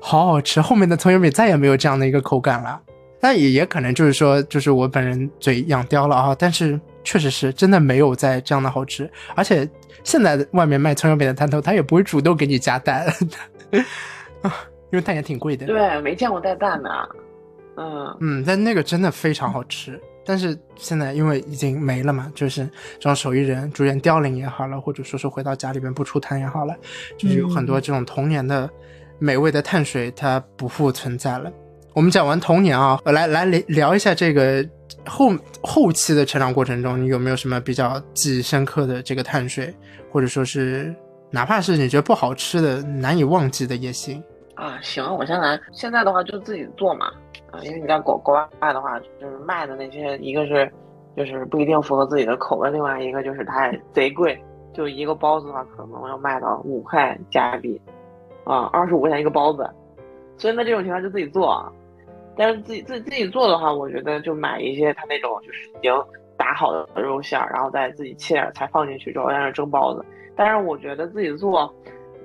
[0.00, 0.60] 好好吃。
[0.60, 2.80] 后面的葱油饼再也没有这样的一个口感了。
[3.20, 6.36] 但也也可能就是说，就是我本人嘴养刁了啊。
[6.38, 9.10] 但是确实是真的没有在这样的好吃。
[9.34, 9.68] 而且
[10.04, 13.06] 现在外面卖葱油饼的摊头，他也不会主动给你加蛋
[14.42, 14.54] 啊。
[14.90, 16.90] 因为蛋也挺贵的，对，没见过带蛋的，
[17.76, 20.00] 嗯嗯，但那个真的非常好吃。
[20.24, 22.64] 但是现在因为已经没了嘛，就是
[22.98, 26.74] 这种手艺人逐渐凋零也好了，或者说是回到家里边不出摊也好了，
[27.18, 28.68] 就是有很多这种童年的
[29.18, 31.52] 美味的碳水它不复存在了。
[31.98, 34.64] 我们讲完童年啊，我来来聊聊一下这个
[35.04, 35.32] 后
[35.64, 39.74] 后期的成长过程中，你有没有什么比较记忆深刻的这个碳水，
[40.08, 40.94] 或者说是
[41.28, 44.22] 哪怕是你觉得不好吃的、难以忘记的也行。
[44.54, 45.58] 啊，行，我先来。
[45.72, 47.06] 现在的话就自己做嘛，
[47.50, 50.70] 啊，因为你在国国外的话，就是卖的那些，一个是
[51.16, 54.40] 就是不一定符合自己的口味，另外一个就是它贼贵，
[54.72, 57.80] 就一个包子的话可能要卖到五块加币，
[58.44, 59.68] 啊，二十五块钱一个包子。
[60.36, 61.60] 所以呢，这种情况就自己做。
[62.38, 65.92] 但是自己自己自己做的话，我觉得就买一些它那种就是已经
[66.36, 70.04] 打好的肉馅儿，然后再自己切点菜放进去之后在那蒸包子。
[70.36, 71.74] 但是我觉得自己做。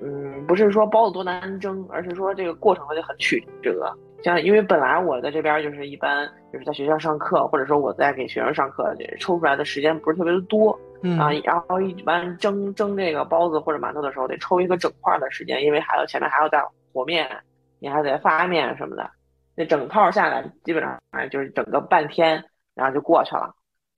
[0.05, 3.89] 嗯，不是说包子多难蒸，而是说这个过程就很曲折。
[4.21, 10.77] 像因为本来我在这边就是一般就是在学校上课，或者说我在给学生上课，抽出来的时间不是特别的多
[11.17, 11.31] 啊。
[11.45, 16.61] 然后一般蒸蒸这个包子或者馒头的时候，得抽一个整块的时间，因为还要前面还要再
[16.93, 17.25] 和面，
[17.79, 19.09] 你还得发面什么的。
[19.55, 22.43] 那整套下来基本上就是整个半天，
[22.75, 23.53] 然后就过去了。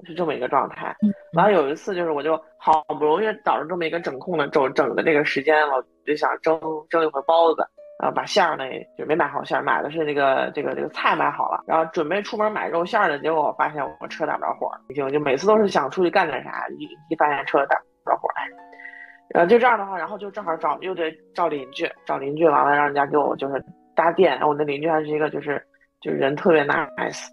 [0.05, 0.93] 是这么一个状态，
[1.35, 7.65] 完了有一次就是我就好不容易找着这么一个整空的整整的这个时间了，就想蒸蒸一会包子，
[7.97, 8.65] 然后把馅儿呢
[8.97, 18.43] 就没买好馅儿，买的是那个这个这个菜买好了，然后准备出门买肉馅儿的结果我发现我车打不着火，就就每次都是想出去干点啥，一一发现车打不着火，哎，
[19.29, 23.63] 然后就这样的话，然后就正好找又得找邻居，找邻居完了让人家给我就是
[23.95, 25.61] 搭电，我那邻居还是一个就是
[26.01, 27.27] 就是人特别 nice。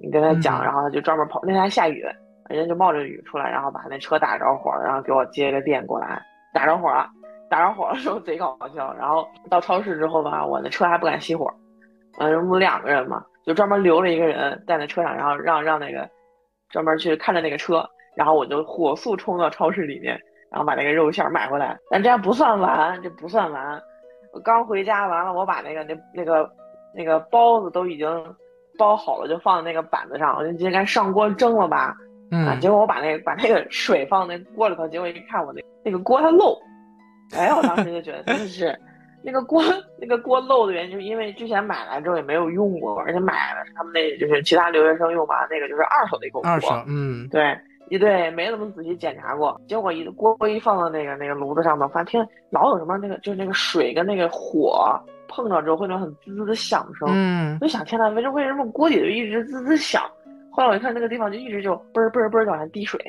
[0.00, 1.40] 你跟他讲，然后他就专门跑。
[1.44, 2.02] 那天还下雨，
[2.48, 6.20] 人家就冒着雨出来，然后把那车打着火，然后给我接个电过来。
[6.52, 7.08] 打着火了，
[7.48, 8.94] 打着火的时候贼搞笑。
[8.94, 11.50] 然后到超市之后吧，我那车还不敢熄火。
[12.18, 16.08] 嗯，我们两个人嘛，就专门留了一个人在那车上，然后让让那个
[16.70, 17.84] 专门去看着那个车。
[18.14, 20.16] 然后我就火速冲到超市里面，
[20.50, 21.76] 然后把那个肉馅买回来。
[21.90, 23.82] 但这还不算完，这不算完。
[24.34, 26.50] 我刚回家完了，我把那个那那个
[26.94, 28.36] 那个包子都已经。
[28.76, 31.94] 包好了就放在那个板子上，我就直接该上锅蒸了吧。
[32.32, 36.58] 嗯，结果我把那个把那个水放那锅里头，结果一看我那那个锅它漏。
[37.36, 38.76] 哎，我当时就觉得真的是，
[39.22, 39.62] 那个锅
[40.00, 46.50] 那个锅漏的原因，就是因为之前买来之后也没有用过，而且买的是他们那就是其他留学生用吧，那个就是二手的一个锅。
[46.50, 47.56] 二手，嗯，对，
[47.90, 55.00] 一对没怎么仔细检查过，结果一锅一放到那个那个炉子上头，发现老有什么那个就是那个水跟那个火。
[55.26, 60.04] 碰着之后会那种很滋滋的响声，嗯，我就想天呐，为什么为什么锅底就一直滋滋响？
[60.52, 63.00] 后来我一看那个地方就一直就嘣儿嘣儿嘣儿往下滴水，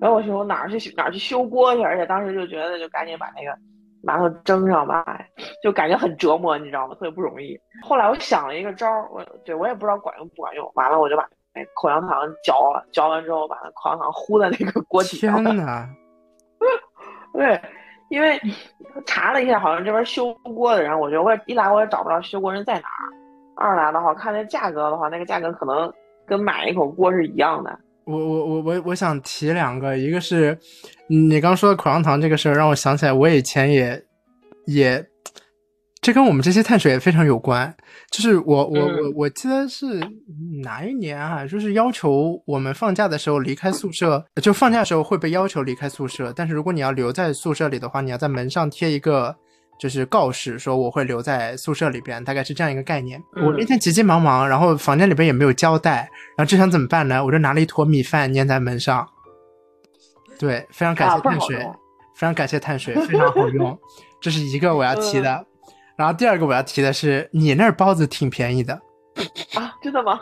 [0.00, 1.82] 然后我说我哪儿去哪儿去修锅去？
[1.82, 3.58] 而且当时就觉得就赶紧把那个
[4.04, 5.04] 馒头蒸上吧，
[5.60, 6.94] 就感觉很折磨，你知道吗？
[6.94, 7.58] 特别不容易。
[7.82, 10.70] 后来我想了一个招儿，我对我也不知道管用不管用。
[10.74, 15.42] 完了我就把那口香糖嚼了，嚼完之后把那口香糖糊在那个锅底上。
[15.42, 15.88] 天呐，
[17.32, 17.60] 对。
[18.08, 18.40] 因为
[19.04, 23.10] 查了一下，好像这边修锅的人，我觉得我也一来我也找不着修锅人在哪儿。
[23.56, 25.92] 二来的话，看那价格的话，那个价格可能
[26.24, 27.76] 跟买一口锅是一样的。
[28.04, 30.56] 我我我我我想提两个，一个是
[31.08, 34.00] 你刚说的口香糖这个事儿，让我想起来我以前也
[34.66, 35.04] 也。
[36.06, 37.74] 这跟我们这些碳水也非常有关，
[38.12, 40.00] 就是我我我我记得是
[40.62, 41.44] 哪一年啊？
[41.44, 46.32] 就是要求我们放假的时候离开宿舍，就放假的时候会被要求离开宿舍。
[46.32, 49.34] 但是如果你要留在宿舍里的话，你要在门上贴一个
[49.80, 53.20] 就是告示说我会留在宿舍里边，大概是这样一个概念。
[53.34, 57.24] 嗯我那天急急忙忙，然后房间里边也没有胶带，然后这想怎么办呢？
[57.24, 59.04] 我就拿了一坨米饭粘在门上。
[60.38, 61.56] 对，非常感谢碳水，
[62.14, 63.76] 非常感谢碳水，非常好用。
[64.20, 65.44] 这是一个我要提的。
[65.96, 68.74] 嗯然后第二个我要提的是，你那儿包子挺便宜的，
[69.54, 70.20] 啊，真的吗？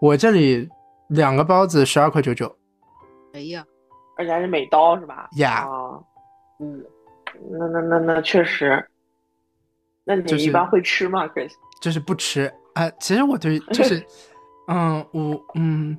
[0.00, 0.68] 我这里
[1.08, 2.54] 两个包子十二块九九。
[3.34, 3.64] 哎呀，
[4.16, 5.28] 而且还是美刀是吧？
[5.36, 6.00] 呀啊，
[6.60, 6.82] 嗯，
[7.50, 8.82] 那那那那确实。
[10.04, 11.52] 那你就是一般会吃吗，Chris？
[11.80, 14.02] 就是不吃啊、其实我对就是，
[14.68, 15.96] 嗯，我嗯，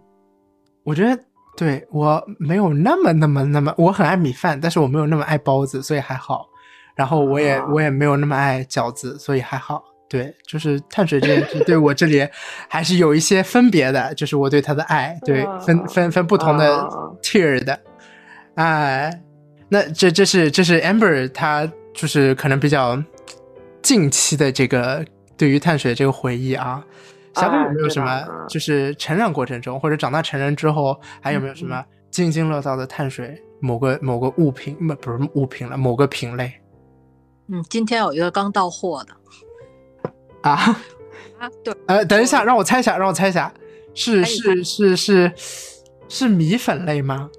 [0.84, 1.24] 我觉得
[1.56, 6.50] 对我没有那么那么那么，我很爱米饭，但是我没有那么爱包子，所以还好。
[6.96, 9.84] 然后我也、啊我也没有那么爱饺子，所以还好。
[10.10, 12.28] 对，就是碳水这件事对我这里
[12.70, 16.88] 还是有一些分别的，就是我对它的爱，对啊分分分不同的啊
[17.24, 17.80] tier 的，
[18.54, 19.22] 哎，
[19.70, 23.02] 那这这是这是 Amber 他就是可能比较
[23.82, 25.04] 近期的这个
[25.36, 26.84] 对于碳水这个回忆啊。
[27.36, 36.54] 小北有没有什么就是成长过程中或者长大成人之后，还有没有什么津津乐道的碳水某个某个物品不不是物品了，某个品类
[37.48, 39.14] 嗯，今天有一个刚到货的
[40.42, 40.80] 啊？
[41.40, 43.54] 啊，对，呃，等一下，让我猜一下，让我猜一下，
[43.94, 45.34] 是是是是
[46.08, 47.30] 是米粉类吗？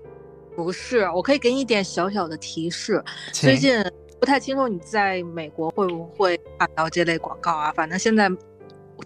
[0.54, 3.02] 不是，我可以给你一点小小的提示，
[3.32, 3.82] 最近
[4.20, 7.72] 不太清楚你在美国会不会看到这类广告啊？
[7.72, 8.30] 反正现在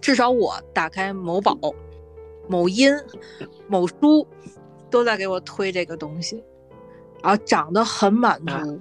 [0.01, 1.57] 至少我打开某宝、
[2.47, 2.93] 某音、
[3.67, 4.27] 某书
[4.89, 6.43] 都在给我推这个东西，
[7.23, 8.79] 然后长得很满啊足，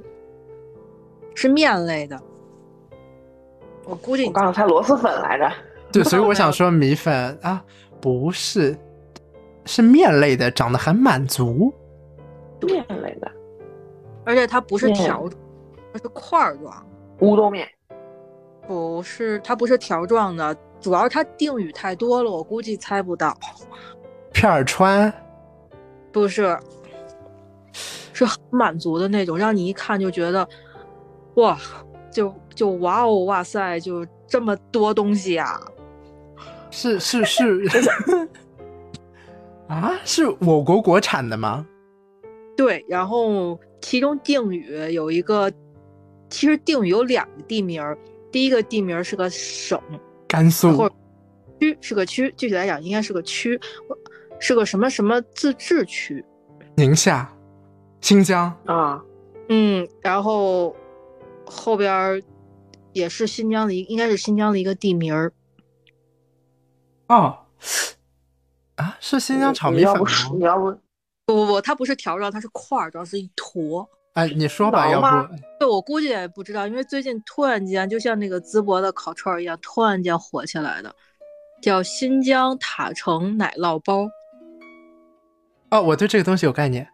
[1.38, 2.20] 是面类的。
[3.84, 5.48] 我估计你我刚刚猜螺蛳粉来着。
[5.92, 7.62] 对，所以我想说米粉啊，
[8.00, 8.76] 不是，
[9.64, 11.72] 是面类的，长得很满足。
[12.62, 13.30] 面类的
[14.24, 15.32] 而且它不是条状，
[15.92, 16.84] 它是块儿状，
[17.20, 17.68] 乌冬面，
[18.66, 23.32] 不是它不是条状的，主要是它定语太多了，我估计猜不到。
[24.32, 25.12] 片儿川
[26.10, 26.58] 不是，
[28.12, 30.46] 是很满足的那种，让你一看就觉得，
[31.38, 31.58] 哇，
[32.10, 35.60] 就就哇哦哇塞，就这么多东西啊！
[36.70, 37.62] 是是是
[39.68, 41.66] 啊，是我国国产的吗？
[42.56, 45.50] 对，然后其中定语有一个，
[46.28, 47.96] 其实定语有两个地名儿，
[48.32, 49.80] 第一个地名是个省，
[50.26, 50.90] 甘肃或
[51.60, 53.58] 区是个区，具体来讲应该是个区，
[54.40, 56.24] 是个什么什么自治区。
[56.74, 57.32] 宁夏、
[58.00, 59.00] 新疆啊，
[59.48, 60.74] 嗯，然后
[61.50, 62.22] 后边儿
[62.92, 65.32] 也是新疆的一，应该是新疆的一个地名儿。
[67.08, 67.38] 哦
[68.76, 70.40] 啊，是新疆炒米粉你要不是你？
[70.44, 70.70] 要不
[71.26, 73.88] 不不不，它不是条状，它是块儿状，是一坨。
[74.14, 80.94] 哎，你说吧，要不对，我估计也不知道，因为最近突然间，就像那个淄博的烤串儿一样，突然间火起来的，
[81.62, 84.08] 叫新疆塔城奶酪包
[85.70, 86.88] 哦，我对这个东西有概念。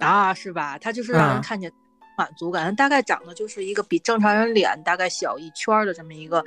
[0.00, 0.78] 啊，是吧？
[0.78, 1.70] 它就是让人嗯看见
[2.20, 6.44] 满足感，它大概长得就是一个比正常人脸大概小一圈的这么一个，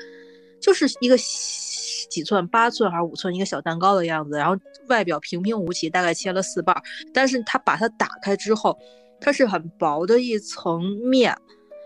[0.61, 4.55] 就是一个几寸，八寸还是五寸一个小蛋糕的样子，然后
[4.89, 8.77] 外表平平无奇，大概切了四瓣儿，但是它把它打开之后，
[9.19, 11.35] 它是很薄的一层面，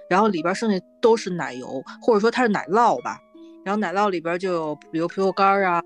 [0.09, 3.17] 然后里边剩下都是奶油，或者说它是奶酪吧。
[3.63, 5.81] 然后奶酪里边就有比如葡萄干儿啊、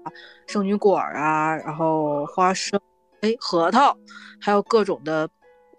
[0.47, 2.80] 圣女果儿啊，然后花生、
[3.22, 3.95] 哎核桃，
[4.39, 5.28] 还有各种的，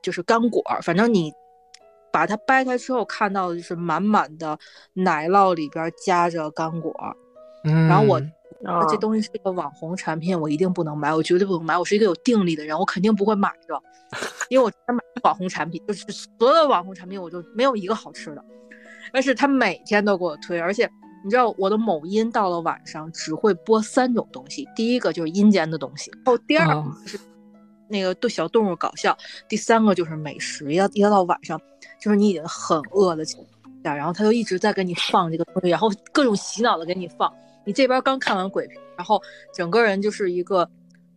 [0.03, 0.83] 就是干果儿。
[0.83, 1.33] 反正你
[2.13, 4.59] 把它掰开之后，看到的就是满满的
[4.93, 6.95] 奶酪里边夹着干果。
[7.65, 8.21] 嗯，然后我
[8.65, 11.79] 啊，这东西是一个网红产品，我一定不能买，我绝对不能买。
[11.79, 13.81] 我是一个有定力的人，我肯定不会买的，
[14.51, 18.45] 因为我之前买网红产品，就是所有的网红产品我就没有一个好吃的。
[19.13, 20.89] 但是他每天都给我推，而且
[21.25, 27.19] 你知道我的某音到了晚上只会播三种东西，第一个就是阴间的东西，然后第二哦个就是
[27.93, 29.17] 那个对小动物搞笑，
[29.47, 30.73] 第三个就是美食。
[30.73, 31.61] 要要到晚上，
[32.01, 37.33] 就是你已经很饿的情况下，然后他就一直在给你放这个东西，然后各种洗脑的给你放。
[37.65, 39.23] 你这边刚看完鬼片，然后
[39.55, 40.69] 整个人就是一个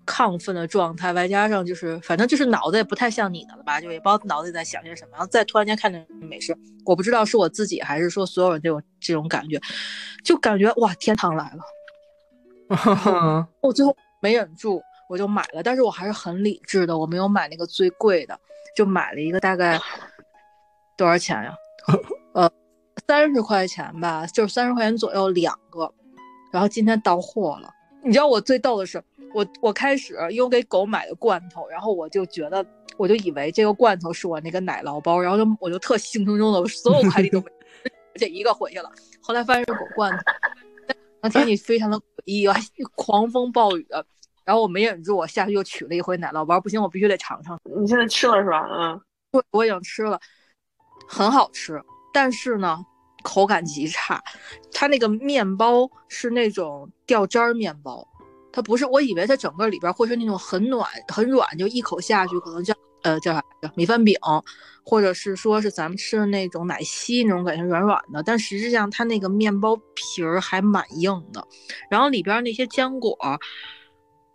[0.05, 6.55] 亢奋的状态，外加上就是反正就是脑子也不太像你的了吧，就也不知道脑子里在想些什么，然后再突然间看见美食，
[6.86, 9.59] 我不知道是我自己还是说所有人这种这种感觉，
[10.23, 11.63] 就感觉哇天堂来了。
[13.61, 18.39] 我最后没忍住，我就买了，但是我还是很理智的，我没有买那个最贵的，
[18.76, 19.80] 就买了一个大概
[20.97, 21.56] 多少钱呀？
[22.34, 22.51] 呃，
[23.08, 25.91] 三十块钱吧，就是三十块钱左右两个。
[26.51, 27.70] 然后今天到货了，
[28.01, 29.03] 你知道我最逗的是，
[29.34, 32.66] 我我开始因为我给狗买的罐头，然后我就觉得，
[32.97, 37.47] 我就以为这个罐头是我那个奶酪包，然后就我就特兴冲冲的，我所有快递都没，
[38.16, 38.89] 这一个回去了。
[39.22, 40.24] 后来发现是狗罐头，
[41.22, 42.56] 那天气非常的诡异啊，
[42.95, 43.86] 狂风暴雨。
[44.46, 47.60] 然后我没忍住，我下去又取了一回奶酪包，不行，我必须得尝尝。
[47.82, 48.66] 你现在吃了是吧？
[48.70, 50.20] 嗯，我我已经吃了，
[51.08, 51.82] 很好吃，
[52.14, 52.78] 但是呢，
[53.24, 54.22] 口感极差。
[54.72, 58.08] 它那个面包是那种掉渣儿面包。
[58.54, 64.16] 它不是，我以为它整个里边会是那种很暖、很软，就一口下去可能叫呃叫啥叫米饭饼，
[64.86, 71.46] 或者是说是咱们吃的那种奶昔那种感觉软软的，但实际上它那个面包皮儿还蛮硬的，
[71.89, 73.18] 然后里边那些坚果，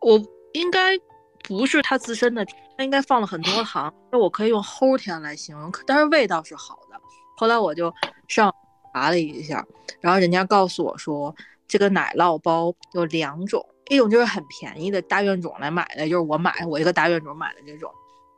[0.01, 0.21] 我
[0.53, 0.99] 应该
[1.43, 2.45] 不是它自身的，
[2.77, 7.01] 它应该放了很多糖，那我可以用齁甜来形容，但是味道是好的。
[7.37, 7.93] 后来我就
[8.29, 8.55] 上
[8.93, 9.67] 查了一下，
[10.01, 11.35] 然后人家告诉我说，
[11.67, 13.65] 这个奶酪包有两种。
[13.89, 17.91] 一种就是很便宜的大院种来买的，就是我买我一个大院种买的这种；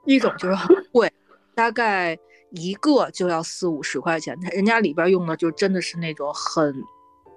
[0.07, 1.13] 一种就是很贵，
[1.55, 2.19] 大概
[2.53, 4.35] 一个就要四五十块钱。
[4.51, 6.83] 人家里边用的就真的是那种很，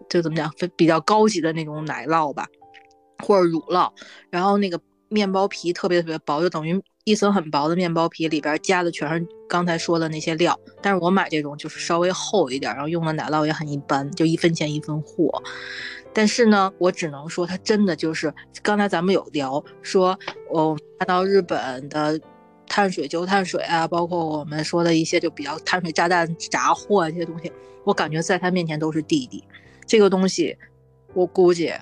[0.10, 2.48] 就怎么讲，比较高级的那种奶酪吧，
[3.26, 3.92] 或者乳酪。
[4.30, 10.58] 然后那个面包皮特别特别薄，就等于一层很薄的面包皮，里边加的全是刚才说的那些料。
[10.82, 15.42] 但是我买这种就是稍微厚一点，然后用的奶酪也很一般，就一分钱一分货。
[16.14, 20.18] 但是呢，我只能说，它真的就是刚才咱们有聊说，
[20.50, 22.20] 我看到日本的
[22.68, 27.52] 碳水、就碳水啊，包括我们说的一些就比较碳水炸弹、炸货这些东西，
[27.84, 29.44] 我感觉在他面前都是弟弟。
[29.86, 30.58] 这个东西，
[31.14, 31.74] 我估计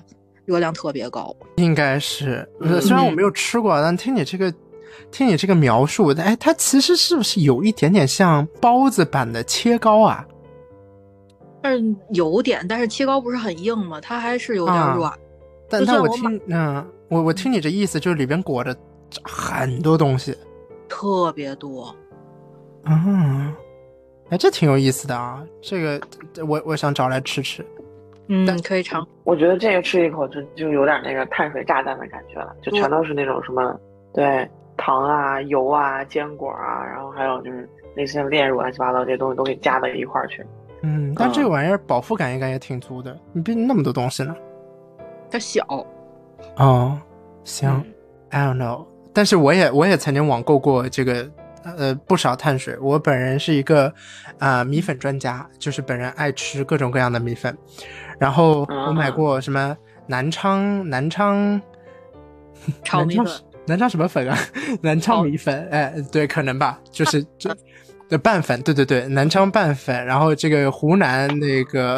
[0.44, 2.46] 热量特别高，应该是。
[2.80, 4.52] 虽然我没有吃过，但听你这个，
[5.10, 10.26] 听你这个描述，哎，它其实是不是有一点点像包子版的切糕啊？
[11.62, 14.00] 嗯，有点，但是切糕不是很硬吗？
[14.00, 15.12] 它还是有点软。
[15.68, 18.76] 但但我听，嗯，我我听你这意思，就是里边裹着
[19.22, 20.36] 很多东西，
[20.88, 21.94] 特别多。
[22.84, 23.50] 嗯，
[24.28, 25.42] 哎，这挺有意思的啊！
[25.62, 26.00] 这个
[26.46, 27.64] 我我想找来吃吃。
[28.28, 29.06] 嗯，可以尝。
[29.24, 33.78] 我觉得这个吃一口就就有点那个碳水炸弹的感觉了，就全都是那种什么
[34.14, 40.44] 对糖啊、油啊、坚果啊，然后还有就是那些炼乳乱七八糟这些东西都给加到一块儿去。
[40.82, 43.16] 嗯，但这个玩意儿饱腹感应该也挺足的。
[43.32, 44.34] 你毕竟那么多东西呢。
[45.30, 45.64] 它小。
[46.56, 46.98] 哦，
[47.42, 47.82] 行
[48.30, 48.86] ，I don't know。
[49.12, 51.30] 但是我也我也曾经网购过这个
[51.64, 52.76] 呃不少碳水。
[52.80, 53.92] 我本人是一个
[54.38, 57.56] 啊米粉专家，就是本人爱吃各种各样的米粉。
[58.18, 61.60] 然后我买过什么南昌南昌
[62.82, 63.26] 炒米粉，
[63.66, 64.38] 南昌什么粉啊？
[64.82, 67.54] 南昌米粉，哎，对，可能吧，就是 这。
[68.06, 71.96] 的拌粉，对对对，南昌拌粉，然后这个湖南那个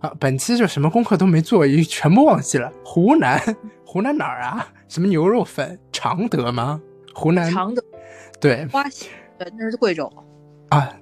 [0.00, 2.70] 啊，本期就什么功课都没做，一全部忘记了。
[2.84, 3.40] 湖南，
[3.86, 4.66] 湖南哪儿啊？
[4.88, 5.78] 什么牛肉粉？
[5.92, 6.82] 常德吗？
[7.14, 7.82] 湖南常德，
[8.40, 9.06] 对，花溪，
[9.38, 10.12] 对，那是贵州
[10.70, 10.92] 啊。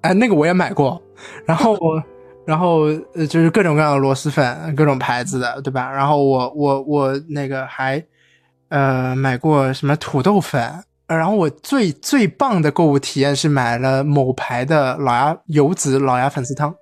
[0.00, 1.00] 哎，那个我也买过，
[1.44, 2.02] 然后我，
[2.48, 2.84] 然后
[3.14, 5.92] 呃，就是各种各样的螺蛳粉，各种牌子的，对吧？
[5.92, 8.02] 然后我我我那个还
[8.70, 10.82] 呃买过什么土豆粉。
[11.06, 16.74] 然后我最最棒的购物体验是买了某牌的老鸭油子老鸭粉丝汤。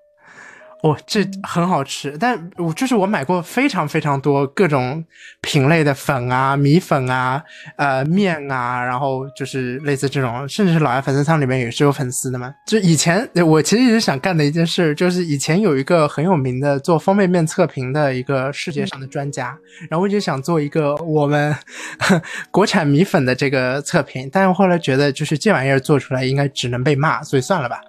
[0.82, 5.02] 哦，这很好吃，但我就是我买过非常非常多各种
[5.40, 7.42] 品类的粉啊、米粉啊、
[7.76, 12.52] 呃面啊，然后就是类似这种，甚至是老鸭粉丝汤里面也是有粉丝的嘛。
[12.66, 19.56] 就以前我其实一直想干的一件事，就是以前有一个很有名的做方便面测评的一个世界上的专家，
[19.88, 21.56] 然后我一直想做一个我们
[22.52, 27.80] 国产米粉的这个测评，但是后来觉得就是这玩意儿做出来应该只能被骂，所以算了吧。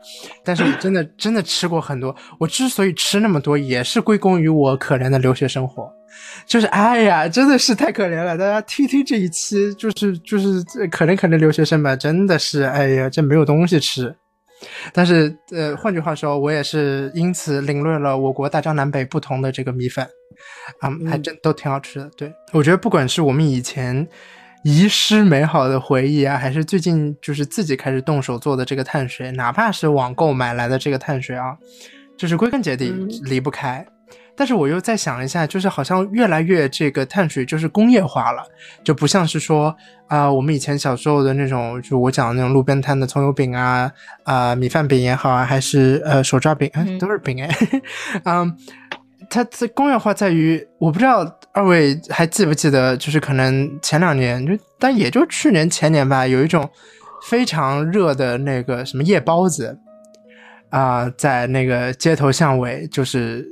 [0.44, 2.94] 但是我真的真的吃过很多，我之所以。
[3.08, 5.90] 吃那么多也是归功于我可怜的留学生活，
[6.46, 8.38] 就是哎呀，真的是太可怜了。
[8.38, 10.62] 大家听听这一期，就是就是
[10.92, 14.14] 可怜可怜留学生吧，真的是哎呀，这没有东西吃。
[14.92, 20.04] 但是呃，换句话说，我也是因此领略了我国大江南北不同的这个米粉，
[20.80, 22.10] 啊，还真都挺好吃的。
[22.18, 24.08] 对我觉得，不管是我们以前
[24.64, 31.56] 遗失美好的回忆啊，还是最近就是自己开始动手做的这个碳水，哪怕是网购买来的这个碳水啊。
[32.18, 32.92] 就是归根结底
[33.24, 33.86] 离不开，
[34.36, 38.44] 但是我又再想一下，就是好像越来越这个碳水就是工业化了，
[38.84, 39.76] 就不像是说
[40.08, 43.92] 啊，我们以前小时候的那种，就我讲的那种路边摊的葱油饼啊，
[44.24, 47.50] 啊米饭饼也好啊，还是呃手抓饼，哎都是饼哎，
[48.26, 48.56] 嗯，
[49.30, 56.68] 它这工业化在于，我不知道二位还记不记得，就是可能前两年就，但也就去年前年吧，有一种
[57.24, 59.78] 非常热的那个什么夜包子。
[60.70, 63.48] 啊，在那个街头巷尾，就是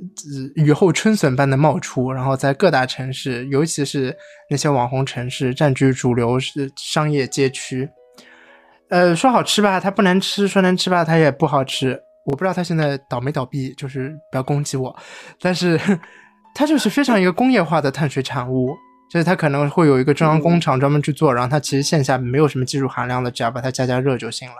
[0.55, 4.16] 雨后春笋般的冒出，然后在各大城市，尤其是
[4.49, 7.89] 那些网红城市，占据主流是商业街区。
[8.89, 11.99] 呃，说好吃吧，它不难吃；说难吃吧，它也不好吃。
[12.26, 14.95] 我不知道它现在倒没倒闭，就是不要攻击我，
[15.39, 15.80] 但是
[16.53, 18.76] 它就是非常一个工业化的碳水产物，
[19.09, 24.55] 就是它可能会有一个中央工厂专门去做，然后它其实线下没有什么技术含量的，只要把它加加热就行了。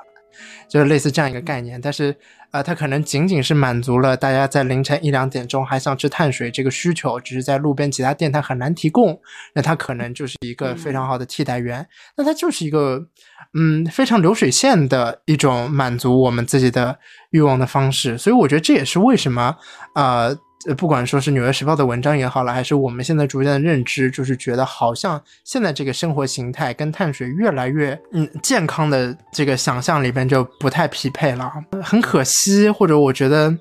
[0.68, 2.16] 就是类似这样一个概念，但是，
[2.52, 9.20] 呃，它可能仅仅是满足了大家在凌晨一两点钟还想吃碳水这个需求，只是在路边其他店它很难提供，
[9.54, 11.88] 那它可能就是一个非常好的替代源。
[12.16, 13.06] 那它就是一个，
[13.54, 16.98] 嗯，非常流水线的一种满足我们自己的
[17.32, 18.18] 欲望的方式。
[18.18, 19.56] 所以我觉得这也是为什么，
[19.96, 20.38] 呃。
[20.68, 31.52] 呃，不管说是《纽约时报》的文章也好了，还是我们现在逐渐的认知，就是觉得好像现在这个生活形态跟碳水越来越嗯健康的这个想象里边就不太匹配了，
[31.84, 33.56] 很可惜，或者我觉得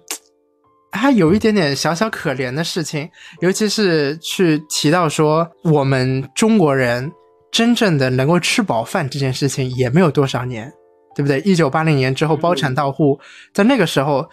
[0.93, 7.13] 还有一点点小小可怜的事情，尤其是去提到说我们中国人
[7.53, 10.73] 真正的能够吃饱饭这件事情也没有多少年，
[11.15, 11.41] 对不对？
[11.41, 13.21] 一九八零年之后包产到户，
[13.53, 14.27] 在那个时候。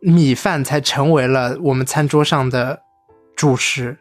[0.00, 2.82] 米饭才成为了我们餐桌上的
[3.36, 3.98] 主食。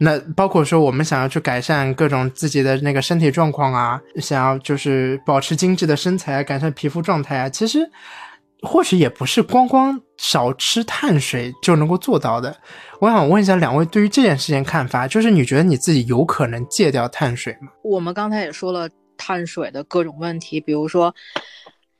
[0.00, 7.90] 那包括说，我们想要去改善各种自己的那个身体状况啊，想要就是保持精致的身材啊，改善皮肤状态啊，其实
[8.62, 12.56] 或许也不是光光少吃碳水就能够做到的。
[13.00, 17.68] 我想问一下两位对于这件事情看法，就是你觉得你自己有可能戒掉碳水吗？
[17.82, 21.12] 我们刚才也说了碳水的各种问题，比如说，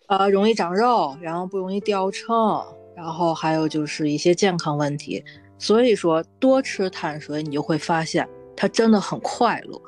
[0.07, 2.65] 呃，容易长肉，然后不容易掉秤。
[2.99, 5.25] 然后还有就是一些健康问题，
[5.57, 9.81] 所以说多吃碳水，你就会发现它真的很快乐。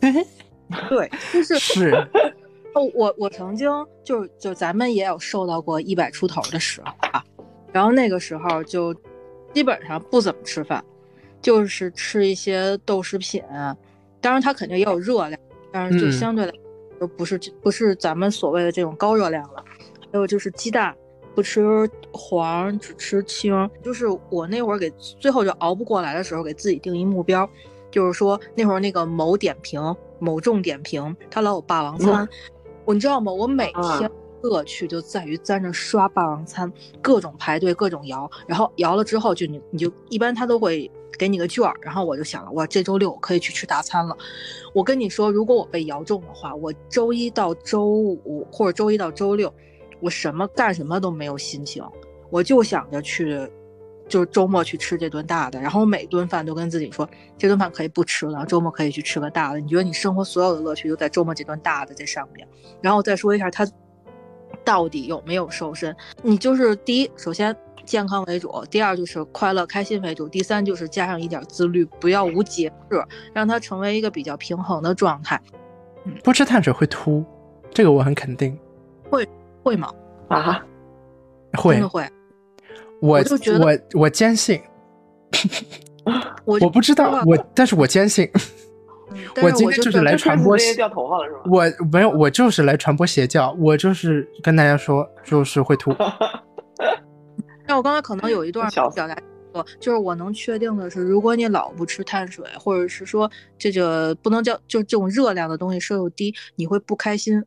[0.90, 1.94] 对，就是是。
[2.76, 3.70] 哦，我我曾经
[4.04, 7.24] 就就咱们也有瘦到过一百出头的时候啊，
[7.72, 8.94] 然后那个时候就
[9.54, 10.84] 基本上不怎么吃饭，
[11.40, 13.42] 就是吃一些豆食品，
[14.20, 15.40] 当然它肯定也有热量，
[15.72, 16.52] 但是就相对来
[16.98, 19.64] 说不是不是咱们所谓的这种高热量了。
[20.12, 20.94] 还有就是鸡蛋。
[21.34, 23.68] 不吃黄，只吃青。
[23.82, 27.48] 就是我那会儿给最后就熬不过来的时候，给自己定一目标，
[27.90, 32.28] 就是说那会儿那个某点评、某众点评，他老有霸王餐，
[32.84, 33.32] 我你知道吗？
[33.32, 34.10] 我每天
[34.42, 44.16] 乐趣就在于在那刷霸王餐，各种排队，各种摇，然后摇了之后就你你就一般他都会给你个券儿，然后我就想了，我，这周六我可以去吃大餐了。
[44.72, 49.52] 我跟你说，如果我被摇中的话，我周一到周五或者周一到周六。
[50.04, 51.82] 我什么干什么都没有心情，
[52.28, 53.40] 我就想着去，
[54.06, 55.58] 就是周末去吃这顿大的。
[55.58, 59.60] 然后每顿饭都跟自己说，这顿饭可以不吃了，周末可以去吃个大的。
[59.60, 62.46] 你觉得你生活所有的乐趣都在周末这顿大的这上面。
[62.82, 63.66] 然后再说一下，他
[64.62, 65.96] 到底有没有瘦身？
[66.22, 73.02] 你就是第一，首先健康为主；第二就是快乐开心为主；第三就是加上一点自律，不要无节制，
[73.32, 75.40] 让它成为一个比较平衡的状态。
[76.22, 77.24] 不吃碳水会秃，
[77.72, 78.58] 这个我很肯定。
[79.08, 79.26] 会。
[79.64, 79.90] 会吗？
[80.28, 80.62] 啊，
[81.54, 82.06] 会，真的会。
[83.00, 84.60] 我就觉得，我我坚信。
[86.44, 88.30] 我我不知道，我但是我坚信。
[89.42, 91.40] 我今天就是来传播掉头发了是吗？
[91.46, 93.56] 我没有，我就是来传播邪教。
[93.58, 95.94] 我就是跟大家说，就是会秃。
[97.66, 99.16] 那我刚才可能有一段 表达
[99.52, 107.42] 错，就是我能确定的是，如果你老不吃碳水，或者是说这个不能叫就这种热量的东西摄入低，你会不开心。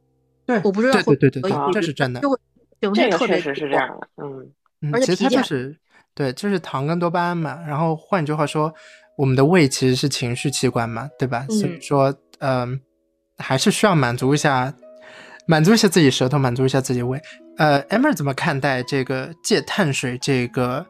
[0.47, 2.21] 对，我不知道对对对对，这是真的。
[2.21, 2.37] 就会
[2.79, 5.75] 这个确实是这样的，嗯嗯，其实它就是
[6.15, 7.59] 对，就是糖跟多巴胺嘛。
[7.67, 8.73] 然后换句话说，
[9.17, 11.45] 我们的胃其实是情绪器官嘛，对吧？
[11.49, 12.79] 所以说，嗯，
[13.37, 14.73] 还是需要满足一下，
[15.47, 17.19] 满足一下自己舌头，满足一下自己胃。
[17.57, 20.85] 呃，Emma 怎么看待这个戒碳水这个，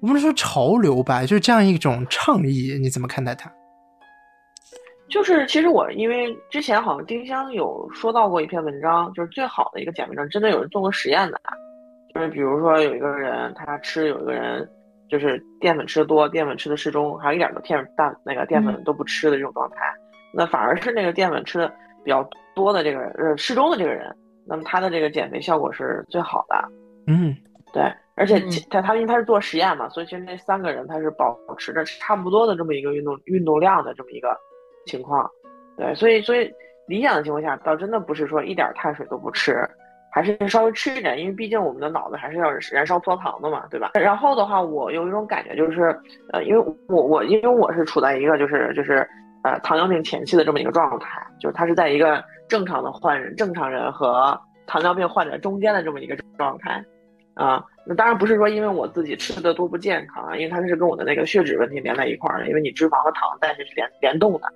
[0.00, 3.52] 我们说潮流吧，就是这样一种倡议，你怎么看待它？
[5.12, 11.38] 就是，其实我因为之前好像丁香有说到过一篇文章，就是最好的一个减肥症，真的有人做过实验的，
[12.14, 14.66] 就是比如说有一个人他吃，有一个人
[15.10, 19.76] 就是淀粉吃的多，淀粉吃的适中，还有一点都淀大那个淀粉都不吃的这种状态，
[20.32, 21.68] 那反而是那个淀粉吃的
[22.02, 26.56] 比较多的这个呃适中的这个人，那么他的这个减肥效果是最好的。
[27.06, 27.36] 嗯，
[27.74, 27.82] 对，
[28.14, 34.34] 而且他他因为他是做实验嘛，所以其实那三个人他是保持着差不多的这么一个运动运动量的这么一个。
[34.86, 35.30] 情况，
[35.76, 36.52] 对，所以所以
[36.86, 39.56] 理想的情况下，倒真的不是说一点碳水都不吃，
[40.10, 43.90] 还是稍微吃一点，因为毕竟我们的脑子还是要燃烧葡萄糖的嘛，对吧？
[43.94, 45.98] 然后的话，我有一种感觉就是，
[46.32, 49.08] 呃，因为我我因为我是处在一个就是就是
[49.44, 56.84] 呃糖尿病前期的这么一个状态，就是它是在一个正常的患、正常人和糖尿病患者中间的这么一个状态，
[57.34, 64.52] 啊，那当然不是说因为我自己吃的多不健康啊，因为它是跟我的那个血脂问题连在一块儿的，因为你脂肪和糖代谢是联联动的。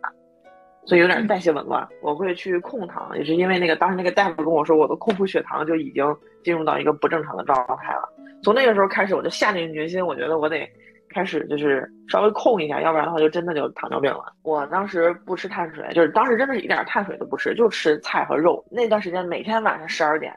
[0.84, 6.04] 所以有点代谢紊乱，我会去控糖，也是因为那个当时那个大夫跟我说，我的空腹血糖就已经
[6.44, 8.08] 进入到一个不正常的状态了。
[8.44, 10.64] 从那个时候开始，我就下定决心，我觉得我得
[11.12, 14.32] 开始就是稍微控一下，要不然的话就真的就糖尿病了。
[14.44, 18.64] 我当时不吃碳水，就是当时真的是一点碳水都不吃，就吃菜和肉。
[18.70, 20.32] 那段时间每天晚上十二点，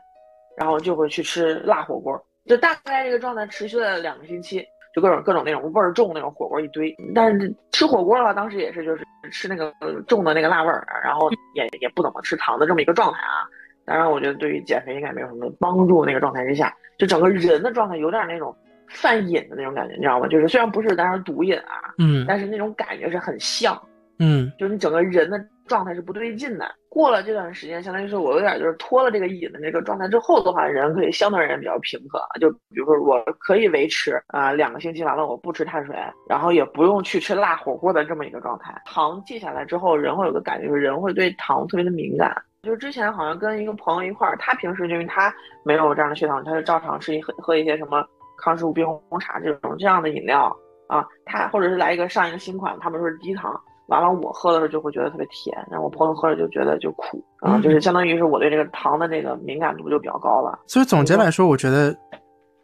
[0.57, 4.65] 然后就会去吃辣火锅，就大概这个状态持续了两个星期。
[4.91, 9.71] 就各种各种那种味儿重那种火锅一堆，但是吃火锅的话，当时也是就是吃那个
[10.07, 13.45] 重的那个辣味儿，然后也也不怎么吃糖的这么一个状态啊。
[13.85, 16.03] 当然，我觉得对于减肥应该没有什么帮助。
[16.03, 18.53] 那个状态之下，就整个人的状态有点那种
[18.87, 20.27] 犯瘾的那种感觉，你知道吗？
[20.27, 23.79] 就是虽然不是当时毒瘾啊，嗯，但是那种感觉是很像，
[24.17, 25.37] 嗯，就是你整个人的。
[25.69, 26.69] 状态是不对劲的。
[26.89, 32.19] 过了这段时间，相当于是我有点就是脱了这个瘾的那个状态之后的话，人可以相对而言比较平和。
[32.41, 35.95] 就比如说，我可以维持啊两个星期完了我不吃碳水，
[36.27, 38.81] 然后也不用去吃辣火锅的这么一个状态。
[38.85, 42.35] 糖戒下来之后，人会有个感觉，就是人会对糖特别的敏感。
[42.63, 48.03] 就是之前好像跟一个朋友一块儿，他平时就因为他没有这样的血糖，他就照常吃一喝喝一些什么
[48.43, 50.53] 康师傅冰红茶这种这样的饮料
[50.87, 53.53] 啊，他或者是来一个上一个新款，他们说是低糖。
[53.89, 60.57] 完了，我喝的时候就会觉得特别甜，然后我朋友喝了就觉得就苦啊，就是相当于是我对这个糖的这个敏感度就比较高了。
[60.67, 61.95] 所以总结来说，我觉得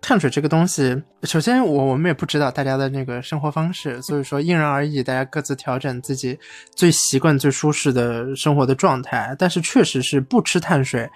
[0.02, 6.38] 碳水这个东西，首先我我们也不知道大家的那个生活方式，所以说因人而异，大家各自调整自己
[6.76, 9.36] 最习惯、最舒适的生活的状态。
[9.40, 11.10] 但是确实是不吃碳水，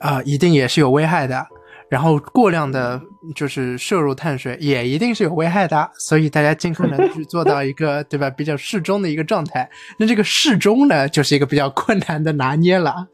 [0.00, 1.46] 啊，一定也是有危害的。
[1.88, 3.00] 然后过量的，
[3.34, 8.28] 就是摄入碳水也一定是有危害的，所以大家尽可能去做到一个，对吧？
[8.28, 9.68] 比较适中的一个状态。
[9.96, 13.06] 那这个适中呢，就是一个比较困难的拿捏了。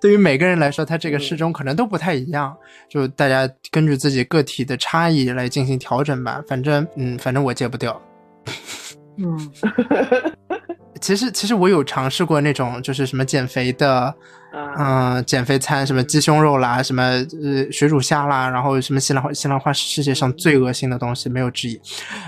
[0.00, 2.56] 对于每个人来说，他这个适中可能都不太一样，
[2.88, 6.42] 就大家根据自己个体的差异来进行调整吧。
[6.46, 8.00] 反正，嗯，反正我戒不掉。
[9.18, 9.50] 嗯。
[11.00, 14.14] 其实，其实我有尝试过那种，就是什么减肥的，
[14.52, 21.80] 嗯，减肥餐，什么鸡胸肉啦，什么呃水煮虾啦，然后什么西兰花，西兰花是世界上最恶心的东西，没有之一。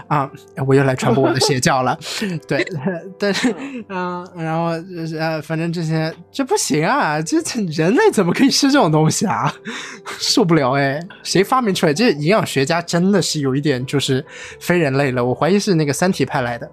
[0.07, 0.31] 啊，
[0.67, 1.99] 我又来传播我的邪教了。
[2.47, 2.65] 对，
[3.19, 3.55] 但是，
[3.89, 4.73] 嗯，然后
[5.19, 7.39] 呃，反正这些这不行啊，这
[7.73, 9.53] 人类怎么可以吃这种东西啊？
[10.19, 11.01] 受不了哎！
[11.23, 11.95] 谁发明出来？
[11.95, 14.25] 这营养学家真的是有一点就是
[14.61, 16.71] 非人类了，我怀疑是那个三体派来的。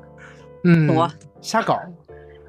[0.63, 0.95] 嗯。
[0.95, 1.09] 我。
[1.41, 1.79] 瞎搞，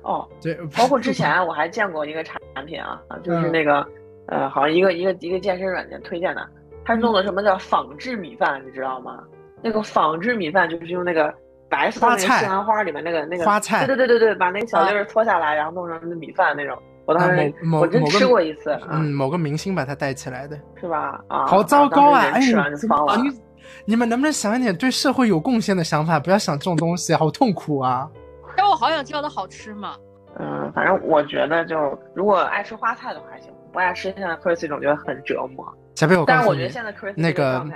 [0.03, 2.34] 哦，对，包括之前我还见过一个产
[2.64, 3.86] 品啊，就是那个，
[4.26, 6.46] 呃，好像一个一个一个健身软件推荐的，
[6.84, 9.18] 他弄的什么叫仿制米饭，你知道吗？
[9.62, 11.32] 那个仿制米饭就是用那个
[11.68, 16.76] 白色那个西兰花里面那个那个花菜，对对对对对，把那个小粒儿搓下来，然后弄成米饭那种。
[17.06, 21.20] 我当时我真吃过一次，嗯，某个明星把它带起来的，是吧？
[21.26, 22.22] 啊，好糟糕啊！
[22.32, 23.40] 哎，你
[23.84, 26.20] 你们能不能想一点对社会有贡献的想法？
[26.20, 28.08] 不要想这种东西，好痛苦啊！
[28.56, 29.96] 但我好想知道它好吃嘛。
[30.38, 35.66] 嗯，反正我觉得就如果爱吃花菜的话还行，不爱吃现在 Chris 总觉得很折磨。
[35.94, 37.66] 小贝，我但是我觉得现在 Chris 那个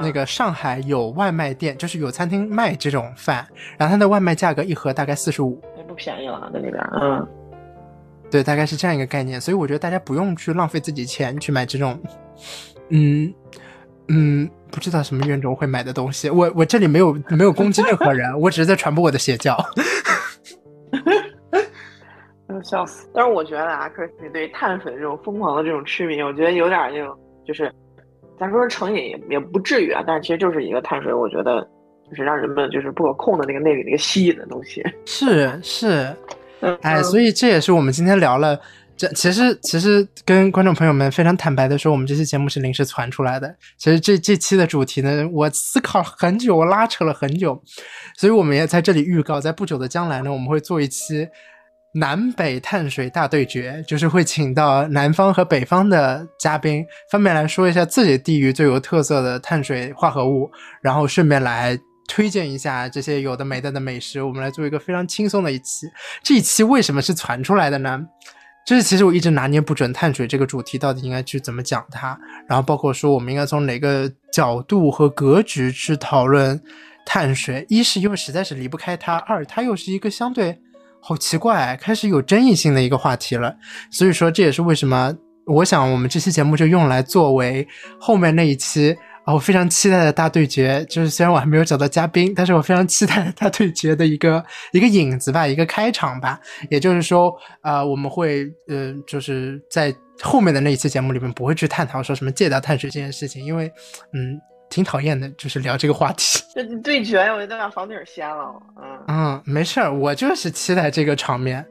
[0.00, 3.46] 那个上海有外卖店，就是有餐厅卖这种饭，
[3.76, 6.82] 然后它的外卖价格一盒大概四十五，也不便宜了，在那边。
[7.00, 7.26] 嗯，
[8.30, 12.00] 对，大概是这样一个概念，所以我觉得大家不用去浪费自己钱去买这种，
[12.90, 13.32] 嗯
[14.08, 16.30] 嗯，不知道什么冤种会买的东西。
[16.30, 19.56] 我我这里没有没有攻击任何人，我只是在传播我的邪教。
[22.64, 23.08] 笑死！
[23.14, 27.72] 但是我觉得啊，可是你对碳水的这种疯狂的这种痴迷，我觉得有点那种，就是
[28.38, 31.60] 咱说成瘾也也不至于啊，但是其实就是一个碳水，我觉得
[32.08, 34.82] 就是让人们就是不可控的那个内里那个吸引的东西。
[35.04, 36.14] 是 是，
[36.82, 38.58] 哎，所以这也是我们今天聊了。
[38.98, 43.54] 这其实其实跟观众朋友们非常坦白的说，我们这期节目是临时传出来的。
[43.76, 47.62] 其实这这期的主题呢，我思考很久，我拉扯了很久，
[48.16, 51.28] 所以我们也在这里预告，在不久的将来呢，我们会做一期。
[51.96, 60.50] 南北碳水大对决，就是会请到南方和北方的嘉宾，分别来说一下自己地域最有特色的碳水化合物，
[60.82, 64.22] 然后顺便来推荐一下这些有的没的的美食。
[64.22, 65.86] 我们来做一个非常轻松的一期。
[66.22, 68.06] 这一期为什么是传出来的呢？
[68.66, 76.60] 就是其实我一直拿捏不准碳水这个主题到底应该去怎么讲它，然后包括说我们应该从哪个角度和格局去讨论
[77.06, 77.64] 碳水。
[77.68, 80.60] 一是因为实在是离不开它，二它又是一个相对。
[81.08, 83.54] 好奇怪，开始有争议性的一个话题了，
[83.92, 85.14] 所以说这也是为什么
[85.46, 87.64] 我想我们这期节目就用来作为
[88.00, 88.92] 后面那一期
[89.24, 96.40] 啊，我非常期待的大对决，就是虽然我还没有找到嘉宾，但是我非常期待大对决的一个一个影子吧，一个开场吧。
[96.70, 103.72] 也就是说，啊，我们会呃，就是在后面的那一期节目里面不会去探讨说什么戒掉碳水这件事情，因为
[104.12, 104.40] 嗯。
[104.68, 106.42] 挺讨厌的，就是聊这个话题。
[106.54, 108.60] 这 对决，我就都把房顶掀了。
[108.82, 111.64] 嗯嗯，没事儿，我就是期待这个场面。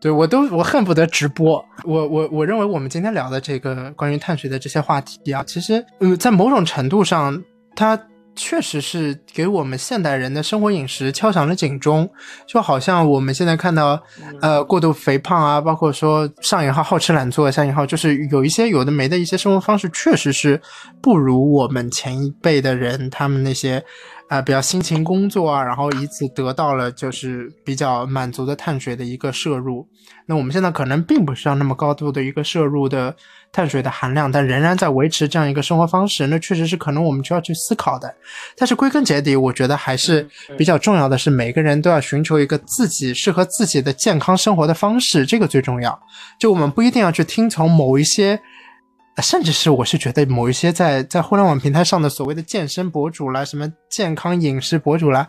[0.00, 1.64] 对我都我恨不得直播。
[1.84, 7.42] 我我我认为我们今天聊的这个关于碳水的这些话题啊，其实嗯，在某种程度上，
[7.76, 7.98] 它。
[8.34, 12.08] 确实是给我们现代人的生活饮食敲响了警钟，
[12.46, 14.02] 就好像我们现在看到，
[14.40, 20.60] 呃，过度肥胖啊，包括说上引号好吃懒做，下引号就是有一些有的没的一些生活方式，确实是
[21.00, 23.84] 不如我们前一辈的人他们那些。
[24.32, 29.86] 啊，比较辛勤工作啊，然后以此得到了就是比较满足的碳水的一个摄入。
[30.24, 33.14] 那我们现在可能并不需要那么高度的一个摄入的
[33.52, 36.28] 碳水的含量，但仍然在维持这样一个生活方式。
[36.28, 38.10] 那确实是可能我们需要去思考的。
[38.56, 40.26] 但是归根结底，我觉得还是
[40.56, 46.00] 比较重要的是，每个人都要寻求一个自己适合自己的健康生活的方式，这个最重要。
[46.38, 48.40] 就我们不一定要去听从某一些。
[49.20, 55.28] 甚至是我是觉得某一些在在互联网平台上的所谓的健身博主啦，什么健康饮食博主啦，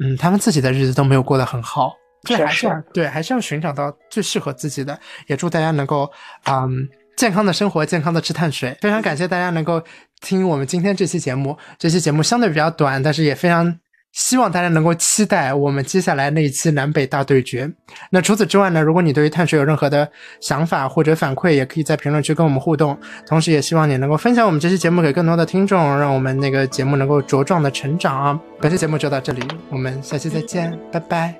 [0.00, 1.92] 嗯，他们自己的日子都没有过得很好，
[2.22, 4.98] 这还是对，还是要寻找到最适合自己的。
[5.26, 6.10] 也祝大家能够
[6.44, 8.76] 嗯健康的生活，健康的吃碳水。
[8.80, 9.82] 非常感谢大家能够
[10.20, 13.78] 听我们今天这期节目，这期节目相对比较短，但是也非常。
[14.12, 17.70] 希望大家能够期待我们接下来那一期南北大对决。
[18.10, 18.82] 那除此之外呢？
[18.82, 20.08] 如果你对于碳水有任何的
[20.40, 22.96] 想法或者反馈，也可以在评论区跟我们互动。
[23.26, 28.40] 同时，也希望你能够分享我们这期节目给更多的听众，让我们那个节目能够茁壮的成长啊！
[28.60, 31.34] 本期节目就到这里，我们下期再见，拜拜，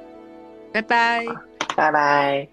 [0.72, 1.24] 拜拜，
[1.76, 2.51] 拜拜。